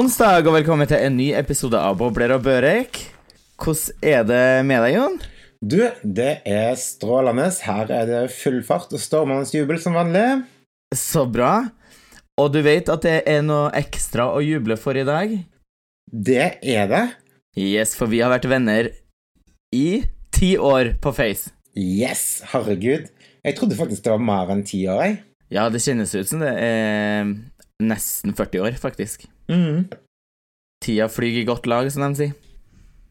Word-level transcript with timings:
Onsdag 0.00 0.46
og 0.48 0.54
velkommen 0.54 0.88
til 0.88 1.02
en 1.02 1.16
ny 1.18 1.26
episode 1.36 1.76
av 1.76 1.98
Bobler 2.00 2.32
og 2.32 2.44
Børek. 2.46 2.96
Hvordan 3.60 4.06
er 4.06 4.22
det 4.24 4.44
med 4.64 4.80
deg, 4.80 4.94
Jon? 4.94 5.18
Du, 5.60 5.82
det 6.00 6.30
er 6.48 6.78
strålende. 6.80 7.50
Her 7.66 7.90
er 7.92 8.06
det 8.08 8.20
full 8.32 8.62
fart 8.64 8.94
og 8.96 9.02
stormende 9.02 9.50
jubel 9.52 9.76
som 9.82 9.98
vanlig. 9.98 10.22
Så 10.96 11.26
bra. 11.28 11.50
Og 12.40 12.48
du 12.54 12.62
vet 12.64 12.88
at 12.88 13.04
det 13.04 13.18
er 13.28 13.44
noe 13.44 13.68
ekstra 13.76 14.30
å 14.32 14.40
juble 14.40 14.78
for 14.80 14.96
i 14.96 15.04
dag? 15.04 15.36
Det 16.08 16.48
er 16.62 16.88
det. 16.88 17.04
Yes, 17.60 17.92
for 17.98 18.08
vi 18.08 18.22
har 18.24 18.32
vært 18.32 18.48
venner 18.48 18.92
i 19.76 20.06
ti 20.32 20.54
år 20.56 20.94
på 21.04 21.12
Face. 21.18 21.52
Yes, 21.76 22.40
herregud. 22.54 23.10
Jeg 23.44 23.58
trodde 23.58 23.76
faktisk 23.76 24.08
det 24.08 24.16
var 24.16 24.28
mer 24.32 24.56
enn 24.56 24.64
ti 24.64 24.86
år, 24.88 25.04
jeg. 25.10 25.22
Ja, 25.52 25.68
det 25.68 25.84
kjennes 25.84 26.16
ut 26.16 26.30
som 26.30 26.40
det 26.40 26.56
er 26.56 27.34
nesten 27.82 28.36
40 28.36 28.66
år, 28.66 28.78
faktisk. 28.80 29.26
Mm. 29.50 29.88
Tida 30.84 31.08
flyr 31.12 31.42
i 31.42 31.46
godt 31.48 31.68
lag, 31.70 31.90
som 31.92 32.06
de 32.06 32.18
sier. 32.18 32.36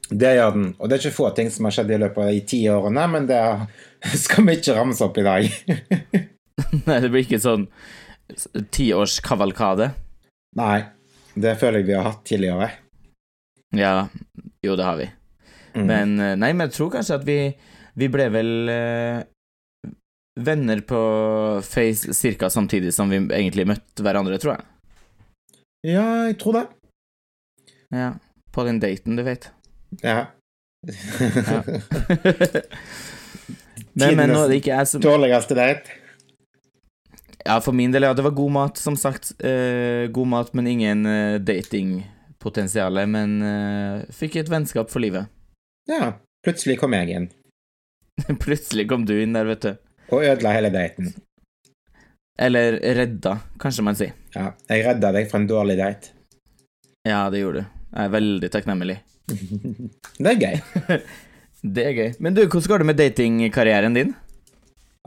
Det 0.10 0.32
gjør 0.34 0.56
den. 0.56 0.68
Og 0.80 0.90
det 0.90 0.96
er 0.96 1.04
ikke 1.04 1.18
få 1.20 1.30
ting 1.38 1.52
som 1.54 1.68
har 1.68 1.76
skjedd 1.76 1.92
i 1.94 2.00
løpet 2.02 2.24
av 2.24 2.34
de 2.34 2.44
ti 2.50 2.64
årene, 2.72 3.06
men 3.14 3.30
det 3.30 3.42
skal 4.26 4.48
vi 4.48 4.58
ikke 4.58 4.78
ramse 4.78 5.06
opp 5.06 5.20
i 5.22 5.26
dag. 5.28 5.50
Nei, 6.88 7.00
det 7.00 7.10
blir 7.10 7.26
ikke 7.26 7.42
sånn 7.42 7.68
tiårskavalkade. 8.74 9.92
Nei, 10.60 10.80
det 11.38 11.56
føler 11.62 11.82
jeg 11.82 11.90
vi 11.90 11.98
har 11.98 12.08
hatt 12.10 12.24
tidligere. 12.26 12.70
Ja, 13.78 13.94
jo, 14.66 14.76
det 14.76 14.86
har 14.86 14.98
vi. 15.00 15.08
Mm. 15.78 15.86
Men 15.86 16.14
eh, 16.20 16.36
nei, 16.38 16.50
men 16.58 16.68
jeg 16.68 16.76
tror 16.76 16.92
kanskje 16.94 17.20
at 17.20 17.26
vi, 17.28 17.38
vi 18.02 18.10
ble 18.12 18.26
vel 18.34 18.72
eh, 18.74 19.20
venner 20.46 20.82
på 20.88 21.00
Face 21.66 22.34
ca. 22.38 22.50
samtidig 22.50 22.94
som 22.96 23.10
vi 23.12 23.22
egentlig 23.22 23.68
møtte 23.70 24.06
hverandre, 24.06 24.40
tror 24.42 24.56
jeg. 24.58 24.68
Ja, 25.94 26.06
jeg 26.28 26.38
tror 26.42 26.60
det. 26.60 26.66
Ja, 27.96 28.12
På 28.52 28.64
den 28.68 28.80
daten, 28.80 29.16
du 29.16 29.24
vet. 29.24 29.50
Ja. 30.04 30.26
Ja. 30.88 31.64
men, 33.94 34.16
men 34.16 34.32
nå 34.32 34.44
er 34.44 34.52
det 34.52 34.60
ikke 34.62 34.76
jeg 34.76 34.88
som 34.88 35.02
Dårligste 35.04 35.58
date. 35.58 35.98
Ja, 37.46 37.58
for 37.64 37.76
min 37.76 37.92
del, 37.92 38.04
ja. 38.04 38.14
Det 38.14 38.26
var 38.26 38.36
god 38.36 38.52
mat, 38.52 38.78
som 38.78 38.98
sagt. 39.00 39.32
Eh, 39.40 40.08
god 40.12 40.28
mat, 40.28 40.54
men 40.54 40.68
ingen 40.68 41.06
eh, 41.06 41.40
datingpotensial. 41.42 43.00
Men 43.08 43.42
eh, 43.42 44.08
fikk 44.14 44.36
et 44.42 44.52
vennskap 44.52 44.92
for 44.92 45.04
livet. 45.04 45.32
Ja. 45.90 46.14
Plutselig 46.46 46.78
kom 46.80 46.94
jeg 46.96 47.12
inn 47.12 47.26
Plutselig 48.44 48.86
kom 48.88 49.02
du 49.08 49.18
inn 49.20 49.34
der, 49.36 49.48
vet 49.50 49.66
du. 49.66 49.89
Og 50.12 50.24
ødela 50.26 50.54
hele 50.56 50.70
daten. 50.74 51.12
Eller 52.40 52.78
redda, 52.96 53.34
kanskje 53.60 53.84
man 53.84 53.98
sier. 54.00 54.14
Ja, 54.36 54.52
jeg 54.70 54.86
redda 54.86 55.12
deg 55.16 55.28
fra 55.32 55.42
en 55.42 55.48
dårlig 55.50 55.76
date. 55.80 56.14
Ja, 57.08 57.26
det 57.34 57.42
gjorde 57.42 57.64
du. 57.66 57.76
Jeg 57.96 58.06
er 58.06 58.14
veldig 58.14 58.50
takknemlig. 58.54 58.98
Det 60.24 60.32
er 60.32 60.40
gøy. 60.40 60.98
Det 61.76 61.84
er 61.90 61.94
gøy. 61.98 62.10
Men 62.24 62.34
du, 62.38 62.46
hvordan 62.46 62.70
går 62.72 62.78
det 62.84 62.88
med 62.90 62.98
datingkarrieren 63.02 63.96
din? 63.98 64.14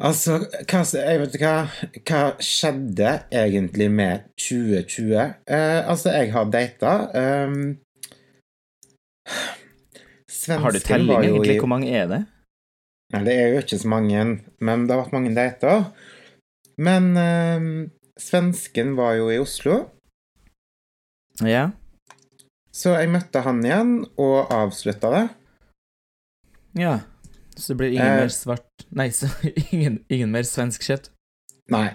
Altså, 0.02 0.38
hva, 0.68 0.80
jeg 0.96 1.20
vet 1.20 1.34
hva, 1.40 1.52
hva 2.08 2.20
skjedde 2.42 3.10
egentlig 3.32 3.88
med 3.92 4.24
2020? 4.40 5.12
Eh, 5.46 5.80
altså, 5.88 6.12
jeg 6.16 6.32
har 6.32 6.48
data. 6.52 6.92
Um, 7.46 7.76
svensken 10.30 10.62
Har 10.64 10.72
du 10.76 10.80
telling, 10.80 11.12
egentlig? 11.22 11.56
i- 11.56 11.58
Hvor 11.60 11.70
mange 11.72 11.90
er 11.96 12.06
det? 12.10 12.20
Nei, 13.12 13.20
det 13.26 13.34
er 13.36 13.52
jo 13.52 13.60
ikke 13.62 13.78
så 13.82 13.88
mange, 13.92 14.22
men 14.64 14.86
det 14.86 14.94
har 14.94 15.02
vært 15.04 15.12
mange 15.16 15.34
dater. 15.36 15.84
Men 16.80 17.10
eh, 17.20 17.66
svensken 18.20 18.94
var 18.96 19.18
jo 19.18 19.28
i 19.34 19.38
Oslo, 19.42 19.82
Ja. 21.44 21.70
så 22.72 22.94
jeg 23.00 23.10
møtte 23.12 23.42
han 23.44 23.60
igjen 23.64 23.94
og 24.20 24.52
avslutta 24.52 25.10
det. 25.12 25.24
Ja. 26.80 26.98
Så 27.56 27.72
det 27.74 27.76
blir 27.82 27.92
ingen 27.92 28.06
Eh. 28.06 28.20
mer 28.24 28.28
svart 28.32 28.68
Nei, 28.92 29.08
så, 29.12 29.28
ingen, 29.72 29.98
ingen 30.08 30.30
mer 30.32 30.42
svensk 30.48 30.82
kjøtt? 30.84 31.10
Nei. 31.72 31.90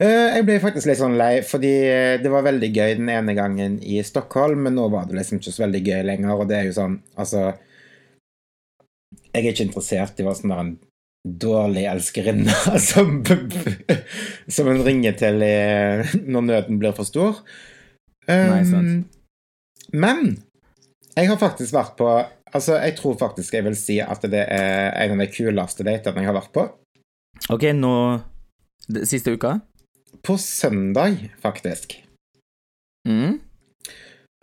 Eh, 0.00 0.36
Jeg 0.36 0.44
ble 0.46 0.58
faktisk 0.60 0.86
litt 0.88 1.00
sånn 1.00 1.16
lei, 1.20 1.40
fordi 1.44 1.72
det 2.22 2.30
var 2.32 2.44
veldig 2.46 2.68
gøy 2.72 2.94
den 3.00 3.08
ene 3.12 3.34
gangen 3.36 3.78
i 3.82 3.98
Stockholm, 4.04 4.62
men 4.64 4.76
nå 4.76 4.86
var 4.92 5.08
det 5.08 5.16
liksom 5.18 5.40
ikke 5.40 5.52
så 5.52 5.64
veldig 5.66 5.82
gøy 5.84 6.02
lenger, 6.08 6.32
og 6.36 6.48
det 6.48 6.56
er 6.60 6.68
jo 6.70 6.76
sånn, 6.76 6.94
altså 7.20 7.50
Jeg 9.30 9.44
er 9.44 9.52
ikke 9.52 9.68
interessert 9.68 10.20
i 10.20 10.26
være 10.26 10.38
sånn 10.40 10.52
der 10.52 10.62
en 10.64 10.76
dårlig 11.20 11.84
elskerinne 11.90 12.54
som, 12.90 13.20
som 14.48 14.70
en 14.72 14.84
ringer 14.86 15.16
til 15.20 15.42
når 16.24 16.46
nøden 16.48 16.80
blir 16.80 16.96
for 16.96 17.08
stor. 17.08 17.42
Nei, 18.30 18.62
sant. 18.68 19.08
Um, 19.90 19.96
men 19.96 20.36
jeg 21.16 21.30
har 21.30 21.40
faktisk 21.40 21.74
vært 21.74 21.96
på 21.98 22.10
Altså, 22.50 22.80
jeg 22.82 22.96
tror 22.98 23.14
faktisk 23.14 23.54
jeg 23.54 23.62
vil 23.62 23.76
si 23.78 24.00
at 24.02 24.24
det 24.26 24.40
er 24.42 24.88
en 25.04 25.12
av 25.14 25.20
de 25.22 25.26
kuleste 25.30 25.84
datene 25.86 26.24
jeg 26.24 26.26
har 26.26 26.34
vært 26.34 26.50
på. 26.50 26.64
Ok, 27.54 27.68
nå 27.78 27.92
Siste 29.06 29.36
uka? 29.36 29.52
På 30.26 30.34
søndag, 30.34 31.28
faktisk. 31.38 31.94
Mm. 33.06 33.38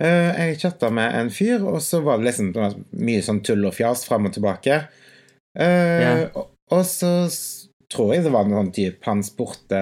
Eh, 0.03 0.41
jeg 0.49 0.59
chatta 0.61 0.91
med 0.93 1.15
en 1.17 1.31
fyr, 1.33 1.63
og 1.65 1.79
så 1.81 2.03
var 2.05 2.19
det 2.19 2.29
liksom 2.29 2.51
mye 3.01 3.23
sånn 3.25 3.41
tull 3.45 3.65
og 3.65 3.73
fjas 3.77 4.05
fram 4.05 4.29
og 4.29 4.35
tilbake. 4.35 4.83
Yeah. 5.57 6.27
Og, 6.37 6.51
og 6.75 6.83
så 6.85 7.11
tror 7.89 8.13
jeg 8.13 8.27
det 8.27 8.33
var 8.35 8.45
noen 8.45 8.67
type 8.75 9.01
Han 9.07 9.23
spurte 9.25 9.79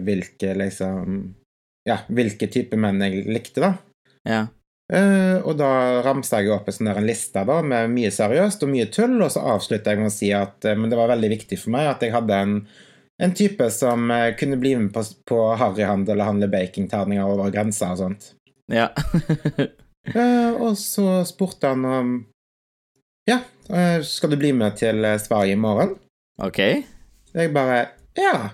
hvilke 0.00 0.54
liksom 0.56 1.18
Ja, 1.84 1.98
hvilke 2.08 2.48
type 2.48 2.78
menn 2.80 3.02
jeg 3.04 3.26
likte, 3.28 3.60
da. 3.60 3.70
Yeah. 4.24 4.48
Uh, 4.90 5.38
og 5.46 5.54
da 5.60 6.00
ramsa 6.02 6.40
jeg 6.42 6.50
opp 6.50 6.66
en 6.68 6.74
sånn 6.74 7.06
liste 7.06 7.44
da, 7.46 7.60
med 7.62 7.92
mye 7.92 8.10
seriøst 8.10 8.64
og 8.66 8.72
mye 8.72 8.88
tull, 8.90 9.20
og 9.22 9.30
så 9.30 9.44
avslutta 9.52 9.92
jeg 9.92 10.00
med 10.00 10.10
å 10.10 10.14
si 10.14 10.32
at 10.34 10.66
uh, 10.66 10.74
men 10.74 10.90
det 10.90 10.98
var 10.98 11.12
veldig 11.12 11.30
viktig 11.36 11.58
for 11.60 11.76
meg 11.76 11.86
at 11.92 12.02
jeg 12.02 12.14
hadde 12.14 12.40
en, 12.42 12.56
en 13.22 13.36
type 13.38 13.68
som 13.70 14.10
uh, 14.10 14.32
kunne 14.38 14.58
bli 14.58 14.74
med 14.80 14.90
på, 14.96 15.04
på 15.30 15.38
harryhandel 15.60 16.18
og 16.18 16.30
handle 16.32 16.50
bakingterninger 16.50 17.22
over 17.22 17.54
grensa 17.54 17.92
og 17.94 18.02
sånt. 18.02 18.32
Ja. 18.70 18.88
Eh, 20.10 20.54
og 20.56 20.78
så 20.80 21.20
spurte 21.28 21.68
han 21.74 21.82
om 21.84 22.12
Ja, 23.28 23.36
eh, 23.68 23.98
skal 24.02 24.30
du 24.32 24.36
bli 24.40 24.48
med 24.56 24.78
til 24.80 25.04
eh, 25.04 25.18
Sverige 25.20 25.52
i 25.52 25.60
morgen? 25.60 25.90
ok. 26.40 26.58
Jeg 27.34 27.52
bare 27.54 27.82
Ja. 28.16 28.48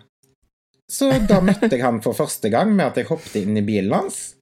Så 0.90 1.06
da 1.30 1.38
møtte 1.40 1.70
jeg 1.70 1.84
han 1.84 2.02
for 2.02 2.18
første 2.18 2.50
gang 2.50 2.74
med 2.74 2.84
at 2.90 2.98
jeg 2.98 3.06
hoppet 3.08 3.38
inn 3.44 3.56
i 3.56 3.62
bilen 3.66 3.94
hans. 3.94 4.34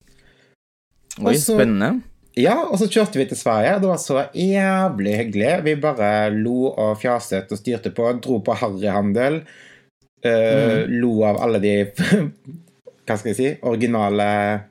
Oi, 1.21 1.35
Og 1.35 1.37
så- 1.37 1.59
spennende. 1.59 2.03
Ja, 2.41 2.57
og 2.65 2.79
så 2.81 2.89
kjørte 2.91 3.21
vi 3.21 3.29
til 3.31 3.37
Sverige. 3.39 3.77
Det 3.85 3.89
var 3.93 4.01
så 4.03 4.25
jævlig 4.35 5.15
hyggelig. 5.21 5.53
Vi 5.69 5.75
bare 5.85 6.31
lo 6.35 6.73
og 6.73 6.97
fjaset 7.05 7.53
og 7.53 7.59
styrte 7.61 7.93
på. 7.95 8.09
Dro 8.25 8.41
på 8.41 8.57
harryhandel. 8.59 9.43
eh, 10.25 10.87
Lo 10.89 11.23
av 11.23 11.37
alle 11.45 11.61
de 11.61 11.75
Hva 13.07 13.17
skal 13.21 13.31
jeg 13.35 13.37
si 13.37 13.51
originale 13.63 14.65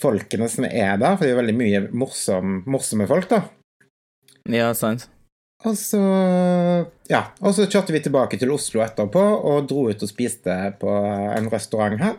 folkene 0.00 0.48
som 0.50 0.66
er 0.68 0.98
der. 1.00 1.16
For 1.16 1.24
det 1.24 1.34
er 1.34 1.40
veldig 1.42 1.56
mye 1.58 1.84
morsom, 1.92 2.62
morsomme 2.70 3.08
folk, 3.10 3.28
da. 3.30 3.42
Ja, 4.48 4.72
sant. 4.74 5.08
Og 5.66 5.74
så 5.74 6.00
Ja. 7.10 7.32
Og 7.40 7.54
så 7.54 7.66
kjørte 7.66 7.92
vi 7.92 8.00
tilbake 8.04 8.38
til 8.38 8.52
Oslo 8.54 8.82
etterpå 8.84 9.20
og 9.20 9.68
dro 9.68 9.88
ut 9.90 10.02
og 10.02 10.10
spiste 10.10 10.54
på 10.78 10.92
en 11.36 11.50
restaurant 11.50 11.98
her. 12.00 12.16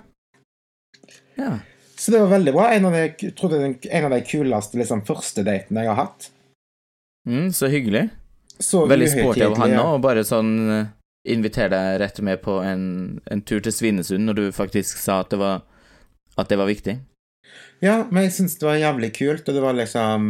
Ja. 1.39 1.59
Så 1.95 2.11
det 2.11 2.19
var 2.19 2.31
veldig 2.35 2.53
bra. 2.55 2.69
En 2.73 2.85
av 2.85 2.93
de, 2.93 3.29
en 3.91 4.05
av 4.05 4.11
de 4.11 4.21
kuleste 4.23 4.79
liksom, 4.79 5.03
første 5.07 5.43
datene 5.43 5.83
jeg 5.83 5.91
har 5.91 5.99
hatt. 5.99 6.29
Mm, 7.27 7.51
så 7.51 7.67
hyggelig. 7.67 8.09
Så 8.59 8.85
Veldig 8.87 9.09
sporty 9.11 9.43
av 9.43 9.57
han 9.59 9.75
òg, 9.79 10.01
bare 10.03 10.23
sånn 10.27 10.53
eh, 10.71 10.87
invitere 11.31 11.71
deg 11.71 11.99
rett 12.01 12.19
med 12.25 12.41
på 12.43 12.57
en, 12.63 13.21
en 13.31 13.41
tur 13.41 13.61
til 13.63 13.71
Svinesund 13.71 14.27
når 14.27 14.39
du 14.39 14.45
faktisk 14.55 14.99
sa 14.99 15.21
at 15.23 15.31
det 15.31 15.39
var, 15.39 15.61
at 16.35 16.51
det 16.51 16.57
var 16.59 16.67
viktig. 16.67 16.97
Ja, 17.83 18.03
men 18.11 18.25
jeg 18.25 18.35
syns 18.35 18.57
det 18.59 18.67
var 18.67 18.79
jævlig 18.79 19.11
kult, 19.15 19.47
og 19.47 19.55
det 19.55 19.63
var 19.63 19.77
liksom 19.77 20.29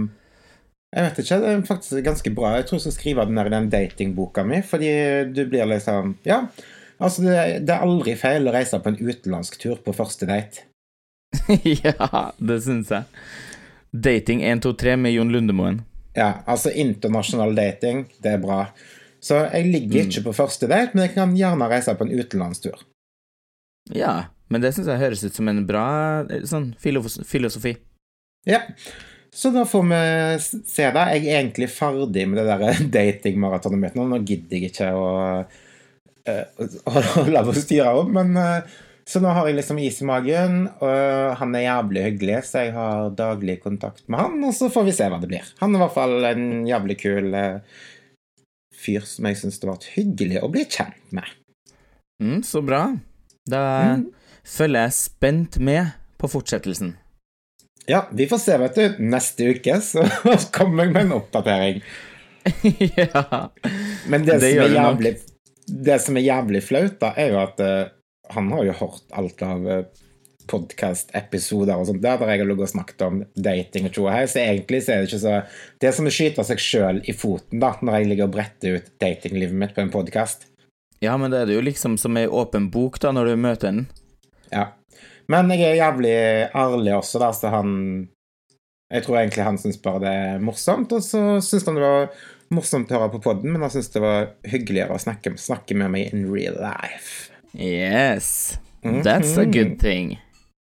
Jeg 0.94 1.06
vet 1.06 1.20
ikke, 1.22 1.38
det 1.42 1.50
er 1.50 1.62
faktisk 1.68 2.04
ganske 2.06 2.32
bra. 2.34 2.56
Jeg 2.58 2.66
tror 2.70 2.78
jeg 2.80 2.88
skal 2.88 2.98
skrive 2.98 3.26
den 3.30 3.38
der 3.38 3.50
i 3.50 3.54
den 3.54 3.70
datingboka 3.70 4.44
mi, 4.44 4.62
fordi 4.66 4.92
du 5.34 5.46
blir 5.50 5.70
liksom 5.70 6.18
Ja. 6.26 6.46
Altså, 7.00 7.24
det, 7.24 7.36
det 7.64 7.72
er 7.72 7.86
aldri 7.86 8.16
feil 8.20 8.50
å 8.50 8.52
reise 8.52 8.76
på 8.84 8.92
en 8.92 8.98
utenlandsk 9.00 9.56
tur 9.62 9.78
på 9.86 9.94
første 9.96 10.28
date. 10.28 10.66
ja, 11.86 12.34
det 12.38 12.58
syns 12.66 12.92
jeg. 12.92 13.06
Dating 13.92 14.44
123 14.44 14.98
med 15.00 15.14
Jon 15.16 15.32
Lundemoen. 15.32 15.80
Ja, 16.18 16.42
altså 16.46 16.74
internasjonal 16.76 17.56
dating, 17.56 18.04
det 18.20 18.34
er 18.36 18.42
bra. 18.44 18.66
Så 19.24 19.46
jeg 19.54 19.72
ligger 19.72 20.10
ikke 20.10 20.26
på 20.28 20.36
første 20.36 20.68
date, 20.68 20.92
men 20.94 21.06
jeg 21.08 21.16
kan 21.16 21.36
gjerne 21.38 21.70
reise 21.72 21.96
på 21.96 22.08
en 22.08 22.14
utenlandstur. 22.20 22.84
Ja, 23.96 24.30
men 24.50 24.64
det 24.64 24.74
syns 24.76 24.90
jeg 24.90 25.02
høres 25.02 25.24
ut 25.24 25.36
som 25.38 25.50
en 25.52 25.62
bra 25.70 25.86
eh, 26.30 26.44
sånn 26.50 26.72
filosofi. 26.82 27.76
Ja. 28.50 28.64
Så 29.30 29.52
da 29.54 29.62
får 29.70 29.84
vi 29.92 29.98
se 30.66 30.88
da. 30.96 31.04
Jeg 31.14 31.28
er 31.30 31.42
egentlig 31.44 31.68
ferdig 31.70 32.24
med 32.32 32.40
det 32.42 32.48
der 32.50 32.80
datingmaratonet 32.98 33.82
mitt 33.84 33.98
nå. 33.98 34.08
Nå 34.10 34.18
gidder 34.26 34.58
jeg 34.58 34.72
ikke 34.72 34.88
å, 34.98 35.10
å, 36.26 36.70
å 36.90 36.94
holde 37.14 37.44
på 37.46 37.54
å 37.54 37.60
styre 37.62 37.92
opp, 38.00 38.10
men 38.16 38.34
eh, 38.42 38.78
Så 39.10 39.22
nå 39.22 39.30
har 39.34 39.48
jeg 39.50 39.56
liksom 39.58 39.80
is 39.82 40.02
i 40.04 40.06
magen, 40.06 40.68
og 40.86 41.38
han 41.40 41.56
er 41.58 41.64
jævlig 41.64 42.04
hyggelig, 42.06 42.36
så 42.46 42.62
jeg 42.62 42.74
har 42.76 43.08
daglig 43.18 43.56
kontakt 43.64 44.04
med 44.06 44.22
han, 44.22 44.36
og 44.46 44.54
så 44.54 44.68
får 44.70 44.86
vi 44.86 44.94
se 44.94 45.08
hva 45.10 45.18
det 45.18 45.30
blir. 45.32 45.48
Han 45.64 45.74
er 45.74 45.80
i 45.80 45.82
hvert 45.82 45.96
fall 45.96 46.28
en 46.30 46.44
jævlig 46.70 46.98
kul 47.02 47.34
eh, 47.34 47.80
fyr 48.78 49.08
som 49.10 49.26
jeg 49.26 49.40
syns 49.40 49.58
det 49.58 49.66
har 49.66 49.80
vært 49.80 49.88
hyggelig 49.96 50.44
å 50.46 50.52
bli 50.54 50.66
kjent 50.70 51.02
med. 51.18 51.26
Mm, 52.22 52.40
så 52.46 52.62
bra. 52.66 52.84
Da 53.50 53.64
Mm. 53.98 54.06
Følger 54.48 54.88
jeg 54.88 54.98
spent 54.98 55.60
med 55.60 55.94
på 56.20 56.30
fortsettelsen. 56.32 56.96
Ja, 57.90 58.04
vi 58.12 58.28
får 58.30 58.42
se, 58.44 58.58
vet 58.62 58.76
du. 58.76 59.00
Neste 59.02 59.54
uke 59.56 59.80
så 59.82 60.04
kommer 60.56 60.86
jeg 60.86 60.94
med 60.94 61.08
en 61.08 61.16
oppdatering. 61.18 61.82
ja. 63.00 63.50
Men 64.08 64.26
det, 64.26 64.40
Det 64.40 64.52
som 64.52 64.62
er 64.64 64.76
jævlig 64.76 65.16
Det 65.68 65.98
som 66.02 66.18
er 66.18 66.24
jævlig 66.24 66.62
flaut, 66.64 67.00
da, 67.02 67.14
er 67.18 67.34
jo 67.34 67.42
at 67.42 67.64
uh, 67.64 67.90
han 68.34 68.52
har 68.54 68.70
jo 68.70 68.78
hørt 68.80 69.18
alt 69.18 69.44
av 69.46 69.68
uh, 69.68 70.06
podkast-episoder 70.50 71.78
og 71.78 71.90
sånt 71.90 72.02
der 72.02 72.18
der 72.18 72.32
jeg 72.32 72.42
har 72.42 72.50
ligget 72.50 72.66
og 72.66 72.72
snakket 72.72 73.04
om 73.06 73.20
dating 73.36 73.90
og 73.90 73.94
tjo 73.94 74.08
hei, 74.10 74.24
så 74.30 74.42
egentlig 74.42 74.82
så 74.86 74.96
er 74.96 75.04
det 75.04 75.10
ikke 75.10 75.22
så 75.22 75.36
Det 75.82 75.90
er 75.90 75.98
som 75.98 76.10
å 76.10 76.14
skyte 76.14 76.46
seg 76.48 76.64
sjøl 76.64 77.02
i 77.06 77.14
foten 77.14 77.62
da, 77.62 77.76
når 77.82 78.00
jeg 78.00 78.10
ligger 78.12 78.30
og 78.30 78.36
bretter 78.38 78.80
ut 78.80 78.90
datinglivet 79.02 79.62
mitt 79.62 79.76
på 79.76 79.86
en 79.86 79.94
podkast. 79.94 80.48
ja, 81.02 81.16
men 81.18 81.32
det 81.32 81.42
er 81.42 81.50
det 81.50 81.60
jo 81.60 81.66
liksom 81.66 81.98
som 82.02 82.18
ei 82.18 82.28
åpen 82.28 82.70
bok, 82.74 83.00
da, 83.00 83.14
når 83.16 83.32
du 83.32 83.36
møter 83.38 83.70
den. 83.70 83.86
Ja. 84.54 84.72
Men 85.30 85.52
jeg 85.54 85.68
er 85.68 85.78
jævlig 85.78 86.16
ærlig 86.58 86.96
også, 86.98 87.22
da, 87.22 87.30
så 87.36 87.52
han 87.54 87.72
Jeg 88.90 89.04
tror 89.06 89.20
egentlig 89.20 89.46
han 89.46 89.60
syns 89.62 89.78
bare 89.84 90.02
det 90.02 90.12
er 90.12 90.40
morsomt, 90.42 90.94
og 90.98 91.04
så 91.06 91.20
syns 91.46 91.68
han 91.70 91.76
det 91.78 91.84
var 91.84 92.08
morsomt 92.50 92.90
å 92.90 92.98
høre 92.98 93.12
på 93.14 93.22
podden, 93.28 93.52
men 93.54 93.62
han 93.62 93.70
syns 93.70 93.92
det 93.94 94.02
var 94.02 94.32
hyggeligere 94.50 94.96
å 94.96 95.02
snakke, 95.02 95.36
snakke 95.38 95.78
med 95.78 95.94
meg 95.94 96.16
in 96.16 96.26
real 96.34 96.58
life. 96.58 97.30
Yes. 97.54 98.58
That's 98.82 99.38
a 99.38 99.46
good 99.46 99.78
thing. 99.80 100.18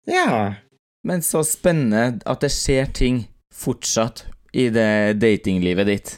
Ja. 0.07 0.56
Men 1.03 1.21
så 1.21 1.44
spennende 1.44 2.21
at 2.24 2.44
det 2.45 2.53
skjer 2.56 2.88
ting 2.95 3.25
fortsatt 3.53 4.25
i 4.56 4.69
det 4.71 5.19
datinglivet 5.19 5.89
ditt. 5.89 6.15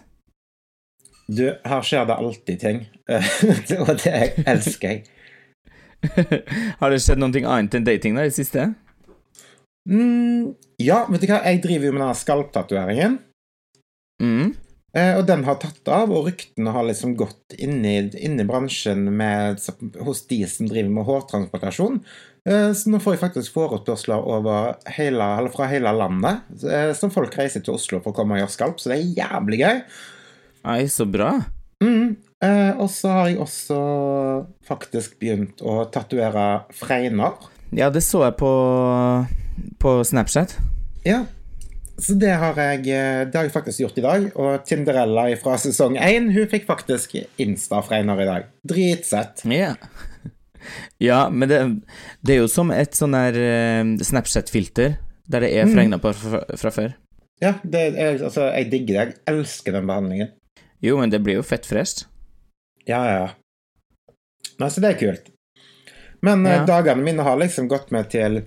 Du, 1.26 1.48
her 1.66 1.82
skjer 1.82 2.06
det 2.06 2.20
alltid 2.22 2.62
ting, 2.62 2.84
og 3.88 3.94
det 4.04 4.46
elsker 4.46 4.92
jeg. 4.92 5.06
Har 6.82 6.92
det 6.92 7.02
skjedd 7.04 7.22
noe 7.22 7.46
annet 7.46 7.78
enn 7.78 7.88
dating 7.88 8.18
da 8.18 8.26
i 8.26 8.32
det 8.32 8.38
siste? 8.38 8.70
Mm, 9.90 10.54
ja, 10.82 11.04
vet 11.12 11.24
du 11.24 11.30
hva, 11.30 11.42
jeg 11.46 11.62
driver 11.64 11.90
jo 11.90 11.96
med 11.96 12.06
denne 12.06 12.20
skalptatoveringen. 12.20 13.18
Mm. 14.24 14.54
Eh, 14.96 15.12
og 15.20 15.26
den 15.28 15.44
har 15.44 15.58
tatt 15.60 15.90
av, 15.92 16.14
og 16.16 16.30
ryktene 16.30 16.72
har 16.72 16.88
liksom 16.88 17.18
gått 17.20 17.58
inn 17.60 17.82
i, 17.84 17.98
inn 18.16 18.40
i 18.40 18.48
bransjen 18.48 19.10
med, 19.12 19.60
hos 20.08 20.24
de 20.30 20.40
som 20.48 20.70
driver 20.72 20.94
med 20.96 21.08
hårtransplantasjon. 21.10 22.00
Eh, 22.48 22.70
så 22.78 22.92
nå 22.94 23.02
får 23.04 23.18
jeg 23.18 23.24
faktisk 23.26 23.58
forespørsler 23.58 24.24
over 24.24 24.78
hele, 24.96 25.28
fra 25.54 25.68
hele 25.72 25.92
landet, 26.00 26.46
eh, 26.64 26.94
som 26.98 27.12
folk 27.14 27.36
reiser 27.36 27.66
til 27.66 27.76
Oslo 27.76 28.00
for 28.00 28.14
å 28.14 28.18
komme 28.18 28.38
og 28.38 28.46
gjøre 28.46 28.56
skalp, 28.56 28.80
så 28.80 28.94
det 28.94 29.02
er 29.02 29.18
jævlig 29.20 29.62
gøy. 29.66 29.82
Nei, 30.66 30.80
så 30.90 31.10
bra. 31.10 31.34
Mm. 31.84 32.16
Eh, 32.44 32.72
og 32.82 32.90
så 32.92 33.12
har 33.14 33.30
jeg 33.32 33.40
også 33.40 33.78
faktisk 34.68 35.16
begynt 35.22 35.62
å 35.66 35.86
tatovere 35.92 36.66
fregner. 36.76 37.38
Ja, 37.76 37.90
det 37.90 38.04
så 38.06 38.26
jeg 38.26 38.36
på, 38.40 38.52
på 39.82 39.96
Snapchat. 40.06 40.58
Ja. 41.08 41.24
Så 41.96 42.18
det 42.20 42.34
har, 42.36 42.58
jeg, 42.60 42.82
eh, 42.92 43.22
det 43.30 43.38
har 43.40 43.48
jeg 43.48 43.54
faktisk 43.56 43.80
gjort 43.86 44.00
i 44.02 44.04
dag. 44.04 44.26
Og 44.36 44.66
Tinderella 44.68 45.30
fra 45.40 45.56
sesong 45.62 45.96
1 46.02 46.28
hun 46.36 46.50
fikk 46.52 46.68
faktisk 46.68 47.16
Insta-fregner 47.42 48.20
i 48.20 48.28
dag. 48.28 48.50
Dritsett. 48.68 49.46
Ja. 49.48 49.74
Ja, 51.00 51.30
men 51.30 51.48
det, 51.50 51.60
det 52.26 52.36
er 52.36 52.42
jo 52.42 52.50
som 52.52 52.72
et 52.74 52.98
sånn 52.98 53.14
der 53.16 53.36
eh, 53.40 53.94
Snapchat-filter, 54.04 54.98
der 55.30 55.46
det 55.46 55.52
er 55.56 55.66
Mm. 55.70 55.74
fregner 55.78 56.02
på 56.04 56.12
fra, 56.18 56.42
fra 56.60 56.72
før. 56.74 56.96
Ja, 57.42 57.54
det 57.64 57.82
er, 58.00 58.20
altså, 58.24 58.50
jeg 58.56 58.70
digger 58.72 58.94
det. 58.98 59.06
Jeg 59.06 59.36
elsker 59.36 59.76
den 59.76 59.88
behandlingen. 59.90 60.34
Jo, 60.84 60.98
men 61.00 61.10
det 61.14 61.22
blir 61.24 61.40
jo 61.40 61.46
fett 61.48 61.66
fresht. 61.68 62.06
Ja, 62.88 63.02
ja. 63.10 63.30
Nei, 64.60 64.70
så 64.72 64.82
det 64.84 64.94
er 64.94 65.00
kult. 65.00 65.32
Men 66.26 66.46
eh, 66.46 66.60
Ja. 66.60 66.66
dagene 66.66 67.04
mine 67.04 67.24
har 67.24 67.38
liksom 67.38 67.68
gått 67.68 67.92
med 67.92 68.10
til 68.10 68.42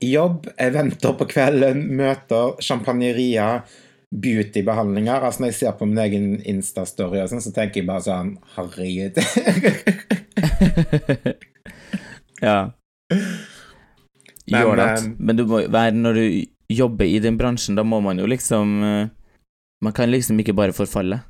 jobb, 0.00 0.46
eventer 0.56 1.12
på 1.18 1.26
kvelden, 1.26 1.82
møter, 1.98 2.54
sjampanjerier, 2.62 3.62
beautybehandlinger. 4.10 5.22
Altså 5.22 5.42
når 5.42 5.48
jeg 5.52 5.58
ser 5.60 5.72
på 5.78 5.86
min 5.88 5.98
egen 5.98 6.28
Insta-story 6.46 7.22
og 7.22 7.28
sånn, 7.32 7.42
så 7.42 7.52
tenker 7.54 7.80
jeg 7.82 7.88
bare 7.90 8.06
sånn 8.06 8.36
Herregud. 8.56 9.18
ja. 12.46 12.58
Men, 14.50 14.62
Gjør 14.62 14.78
eh, 14.82 15.02
Men 15.18 15.36
du 15.38 15.42
må 15.46 15.60
være 15.66 15.92
Når 15.94 16.16
du 16.16 16.24
jobber 16.70 17.06
i 17.06 17.18
den 17.22 17.36
bransjen, 17.38 17.76
da 17.78 17.82
må 17.86 18.00
man 18.02 18.18
jo 18.18 18.26
liksom 18.30 18.66
eh, 18.86 19.08
Man 19.82 19.94
kan 19.96 20.10
liksom 20.10 20.38
ikke 20.42 20.54
bare 20.54 20.74
forfalle. 20.76 21.20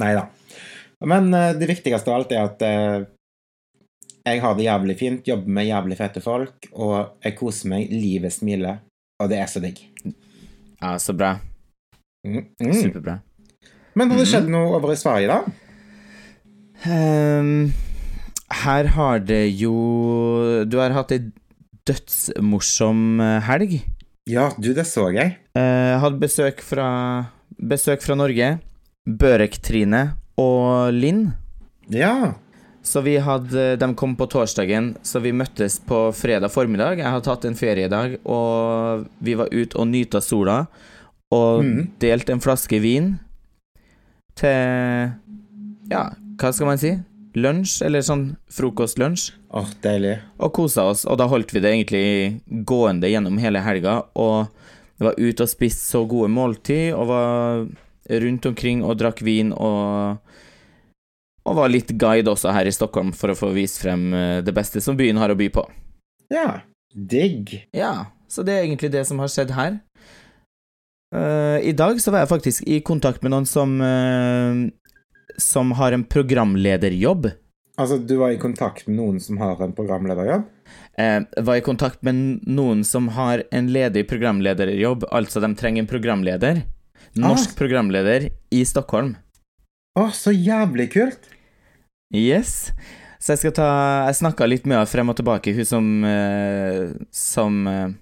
Nei 0.00 0.12
da. 0.16 0.26
Men 1.04 1.34
eh, 1.34 1.52
det 1.58 1.68
viktigste 1.68 2.10
av 2.12 2.20
alt 2.20 2.32
er 2.32 2.46
at 2.46 2.64
eh, 2.64 3.04
jeg 4.26 4.42
har 4.42 4.56
det 4.58 4.66
jævlig 4.66 4.96
fint, 4.98 5.28
jobber 5.28 5.52
med 5.58 5.68
jævlig 5.68 5.98
fete 6.00 6.22
folk, 6.24 6.70
og 6.74 6.96
jeg 7.22 7.36
koser 7.38 7.70
meg. 7.70 7.92
Livet 7.92 8.34
smiler, 8.34 8.80
og 9.22 9.30
det 9.30 9.38
er 9.38 9.50
så 9.50 9.62
digg. 9.62 9.84
Ja, 10.80 10.96
så 11.02 11.14
bra. 11.16 11.36
Mm. 12.26 12.42
Mm. 12.58 12.72
Superbra. 12.74 13.20
Men 13.96 14.10
har 14.10 14.20
det 14.20 14.28
skjedd 14.28 14.50
noe 14.52 14.74
over 14.76 14.92
i 14.92 14.98
Sverige, 14.98 15.30
da? 15.30 15.62
Um, 16.86 17.70
her 18.52 18.90
har 18.92 19.22
det 19.24 19.46
jo 19.56 19.72
Du 20.68 20.76
har 20.76 20.92
hatt 20.92 21.14
ei 21.14 21.22
dødsmorsom 21.88 23.22
eh, 23.22 23.46
helg. 23.46 23.78
Ja, 24.26 24.50
du, 24.58 24.72
det 24.74 24.88
så 24.90 25.06
jeg. 25.14 25.36
Uh, 25.54 26.02
hadde 26.02 26.18
besøk 26.18 26.60
fra, 26.66 26.88
besøk 27.62 28.02
fra 28.02 28.18
Norge. 28.18 28.56
Børek-Trine 29.06 30.02
og 30.40 30.92
Linn. 30.94 31.30
Ja. 31.92 32.34
Så 32.86 33.00
vi 33.02 33.16
hadde, 33.18 33.76
De 33.76 33.88
kom 33.98 34.14
på 34.16 34.28
torsdagen, 34.30 34.94
så 35.02 35.20
vi 35.24 35.34
møttes 35.34 35.80
på 35.82 36.12
fredag 36.14 36.52
formiddag. 36.54 37.00
Jeg 37.00 37.10
hadde 37.10 37.26
tatt 37.26 37.46
en 37.48 37.58
feriedag, 37.58 38.18
og 38.22 39.08
vi 39.18 39.34
var 39.38 39.50
ute 39.50 39.78
og 39.78 39.88
nyta 39.90 40.22
sola. 40.22 40.66
Og 41.34 41.64
mm. 41.66 41.80
delte 41.98 42.36
en 42.36 42.42
flaske 42.42 42.78
vin 42.78 43.16
til 44.38 45.10
Ja, 45.90 46.04
hva 46.38 46.52
skal 46.54 46.70
man 46.70 46.78
si? 46.78 46.94
Lunsj, 47.36 47.80
eller 47.84 48.04
sånn 48.06 48.28
frokostlunsj. 48.54 49.32
Åh, 49.56 49.72
deilig. 49.84 50.14
Og 50.40 50.54
kosa 50.56 50.86
oss, 50.88 51.04
og 51.04 51.18
da 51.20 51.26
holdt 51.28 51.52
vi 51.52 51.60
det 51.64 51.72
egentlig 51.72 52.62
gående 52.68 53.10
gjennom 53.10 53.36
hele 53.42 53.60
helga. 53.64 53.98
Og 54.14 54.46
vi 54.96 55.08
var 55.08 55.18
ute 55.18 55.44
og 55.44 55.50
spiste 55.50 55.84
så 55.84 56.04
gode 56.08 56.30
måltid, 56.32 56.94
og 56.96 57.10
var 57.10 57.66
rundt 58.22 58.46
omkring 58.46 58.84
og 58.86 58.96
drakk 59.00 59.20
vin 59.26 59.50
og 59.52 60.22
Og 61.46 61.54
var 61.60 61.70
litt 61.70 61.92
guide 61.94 62.30
også 62.32 62.50
her 62.54 62.66
i 62.66 62.74
Stockholm 62.74 63.12
for 63.14 63.30
å 63.30 63.38
få 63.38 63.52
vist 63.54 63.78
frem 63.82 64.08
eh, 64.14 64.38
det 64.42 64.54
beste 64.56 64.82
som 64.82 64.98
byen 64.98 65.20
har 65.20 65.30
å 65.30 65.38
by 65.38 65.46
på. 65.54 65.62
Ja. 66.32 66.62
Digg. 66.96 67.52
Ja, 67.76 68.10
så 68.26 68.42
det 68.42 68.56
er 68.56 68.64
egentlig 68.64 68.90
det 68.94 69.04
som 69.06 69.20
har 69.22 69.30
skjedd 69.30 69.52
her. 69.54 69.78
Uh, 71.14 71.62
I 71.62 71.70
dag 71.76 72.00
så 72.02 72.10
var 72.10 72.24
jeg 72.24 72.32
faktisk 72.32 72.64
i 72.66 72.80
kontakt 72.82 73.22
med 73.22 73.30
noen 73.30 73.44
som 73.46 73.76
uh, 73.78 74.66
Som 75.38 75.70
har 75.78 75.94
en 75.94 76.02
programlederjobb. 76.02 77.28
Altså, 77.78 78.00
du 78.00 78.16
var 78.18 78.32
i 78.34 78.40
kontakt 78.42 78.88
med 78.88 78.96
noen 78.98 79.20
som 79.22 79.38
har 79.38 79.60
en 79.62 79.74
programlederjobb? 79.76 80.48
Uh, 80.98 81.20
var 81.46 81.60
i 81.60 81.64
kontakt 81.64 82.02
med 82.02 82.42
noen 82.48 82.82
som 82.88 83.10
har 83.14 83.44
en 83.54 83.68
ledig 83.70 84.06
programlederjobb, 84.10 85.06
altså 85.12 85.44
de 85.44 85.52
trenger 85.54 85.84
en 85.84 85.90
programleder. 85.90 86.64
Norsk 87.16 87.52
Ah. 87.52 87.58
programleder 87.60 88.30
i 88.50 88.64
Stockholm. 88.64 89.14
Å, 89.96 90.10
så 90.12 90.32
jævlig 90.34 90.90
kult! 90.92 91.30
Yes. 92.12 92.68
Så 93.16 93.32
jeg 93.32 93.40
skal 93.40 93.54
ta 93.56 93.68
Jeg 94.06 94.18
snakka 94.20 94.46
litt 94.46 94.66
med 94.68 94.76
henne 94.76 94.90
frem 94.90 95.08
og 95.10 95.16
tilbake, 95.18 95.54
hun 95.56 95.66
som 95.66 95.86
eh, 96.06 96.92
Som 97.10 97.64
eh, 97.66 97.96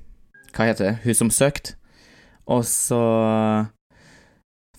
Hva 0.52 0.66
heter 0.68 0.90
det? 0.90 0.94
Hun 1.06 1.16
som 1.22 1.30
søkte. 1.32 1.78
Og 2.50 2.66
så 2.68 3.00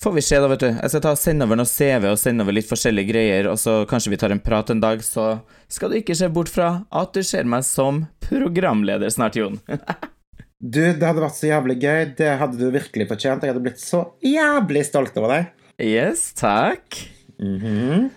får 0.04 0.14
vi 0.14 0.22
se, 0.22 0.38
da, 0.38 0.50
vet 0.52 0.62
du. 0.62 0.68
Jeg 0.70 0.92
skal 0.92 1.02
ta 1.02 1.14
sende 1.18 1.48
over 1.48 1.58
noe 1.58 1.70
CV 1.70 2.12
og 2.12 2.20
sende 2.22 2.46
over 2.46 2.54
litt 2.54 2.68
forskjellige 2.70 3.10
greier, 3.10 3.48
og 3.50 3.58
så 3.58 3.80
kanskje 3.90 4.12
vi 4.14 4.20
tar 4.22 4.36
en 4.36 4.44
prat 4.44 4.70
en 4.70 4.84
dag, 4.84 5.02
så 5.02 5.40
skal 5.72 5.90
du 5.90 5.98
ikke 5.98 6.14
se 6.20 6.30
bort 6.30 6.52
fra 6.52 6.68
at 6.94 7.16
du 7.16 7.26
ser 7.26 7.50
meg 7.50 7.66
som 7.66 8.04
programleder 8.28 9.10
snart, 9.10 9.40
Jon. 9.40 9.58
Du, 10.66 10.80
det 10.82 11.04
hadde 11.04 11.22
vært 11.22 11.36
så 11.38 11.50
jævlig 11.50 11.76
gøy. 11.78 12.00
Det 12.18 12.30
hadde 12.40 12.58
du 12.58 12.70
virkelig 12.74 13.06
fortjent. 13.10 13.44
Jeg 13.44 13.54
hadde 13.54 13.62
blitt 13.62 13.82
så 13.84 14.00
jævlig 14.24 14.86
stolt 14.88 15.18
over 15.20 15.34
deg. 15.34 15.65
Yes, 15.82 16.34
takk. 16.38 17.02
Mhm. 17.42 18.10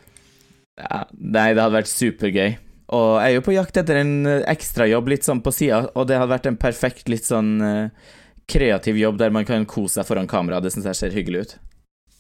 Ja, 0.79 1.01
nei, 1.19 1.49
det 1.55 1.63
hadde 1.63 1.75
vært 1.75 1.91
supergøy. 1.91 2.53
Og 2.95 3.09
jeg 3.21 3.33
er 3.33 3.35
jo 3.35 3.43
på 3.45 3.55
jakt 3.57 3.77
etter 3.81 3.99
en 4.01 4.13
eh, 4.31 4.45
ekstrajobb 4.49 5.09
litt 5.11 5.27
sånn 5.27 5.43
på 5.45 5.51
sida, 5.53 5.81
og 5.99 6.07
det 6.09 6.17
hadde 6.21 6.31
vært 6.31 6.47
en 6.49 6.57
perfekt 6.61 7.11
litt 7.11 7.27
sånn 7.27 7.51
eh, 7.61 8.13
kreativ 8.49 8.97
jobb 8.97 9.19
der 9.21 9.35
man 9.35 9.45
kan 9.49 9.67
kose 9.69 9.99
seg 9.99 10.07
foran 10.09 10.31
kamera. 10.31 10.61
Det 10.63 10.71
syns 10.73 10.87
jeg 10.89 10.97
ser 11.01 11.17
hyggelig 11.19 11.41
ut. 11.43 11.57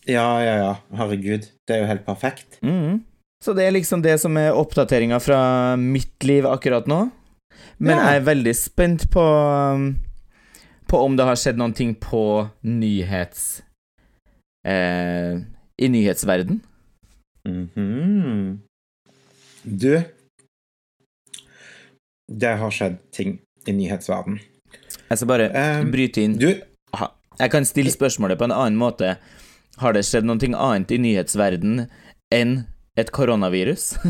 Ja, 0.09 0.27
ja, 0.43 0.57
ja. 0.59 0.73
Herregud. 0.99 1.47
Det 1.69 1.77
er 1.77 1.85
jo 1.85 1.89
helt 1.93 2.05
perfekt. 2.09 2.59
Mhm. 2.65 3.05
Så 3.39 3.55
det 3.55 3.69
er 3.69 3.71
liksom 3.77 4.03
det 4.03 4.17
som 4.19 4.35
er 4.41 4.51
oppdateringa 4.59 5.21
fra 5.23 5.77
mitt 5.79 6.25
liv 6.27 6.43
akkurat 6.51 6.89
nå. 6.91 7.05
Men 7.79 7.95
Ja. 7.97 8.11
jeg 8.11 8.17
er 8.23 8.27
veldig 8.27 8.55
spent 8.59 9.05
på 9.15 9.23
um, 9.23 9.85
På 10.89 11.05
om 11.05 11.15
det 11.17 11.25
har 11.29 11.37
skjedd 11.39 11.57
noen 11.61 11.75
ting 11.77 11.95
på 11.95 12.49
nyhets... 12.65 13.63
Eh, 14.67 15.39
I 15.79 15.89
nyhetsverden. 15.89 16.61
Mhm. 17.49 18.61
Du 19.65 20.03
Det 22.29 22.57
har 22.61 22.71
skjedd 22.71 22.99
ting 23.13 23.39
i 23.67 23.73
nyhetsverden. 23.73 24.41
Jeg 25.09 25.19
skal 25.19 25.29
bare 25.29 25.49
Um, 25.81 25.91
bryte 25.91 26.23
inn. 26.23 26.39
Du 26.39 26.49
Jeg 27.39 27.51
kan 27.51 27.65
stille 27.65 27.91
spørsmålet 27.91 28.39
på 28.39 28.45
en 28.45 28.53
annen 28.53 28.77
måte. 28.77 29.17
Har 29.79 29.93
det 29.93 30.05
skjedd 30.05 30.25
noe 30.27 30.39
annet 30.59 30.91
i 30.91 30.99
nyhetsverden 30.99 31.89
enn 32.35 32.67
et 32.97 33.11
koronavirus? 33.11 33.95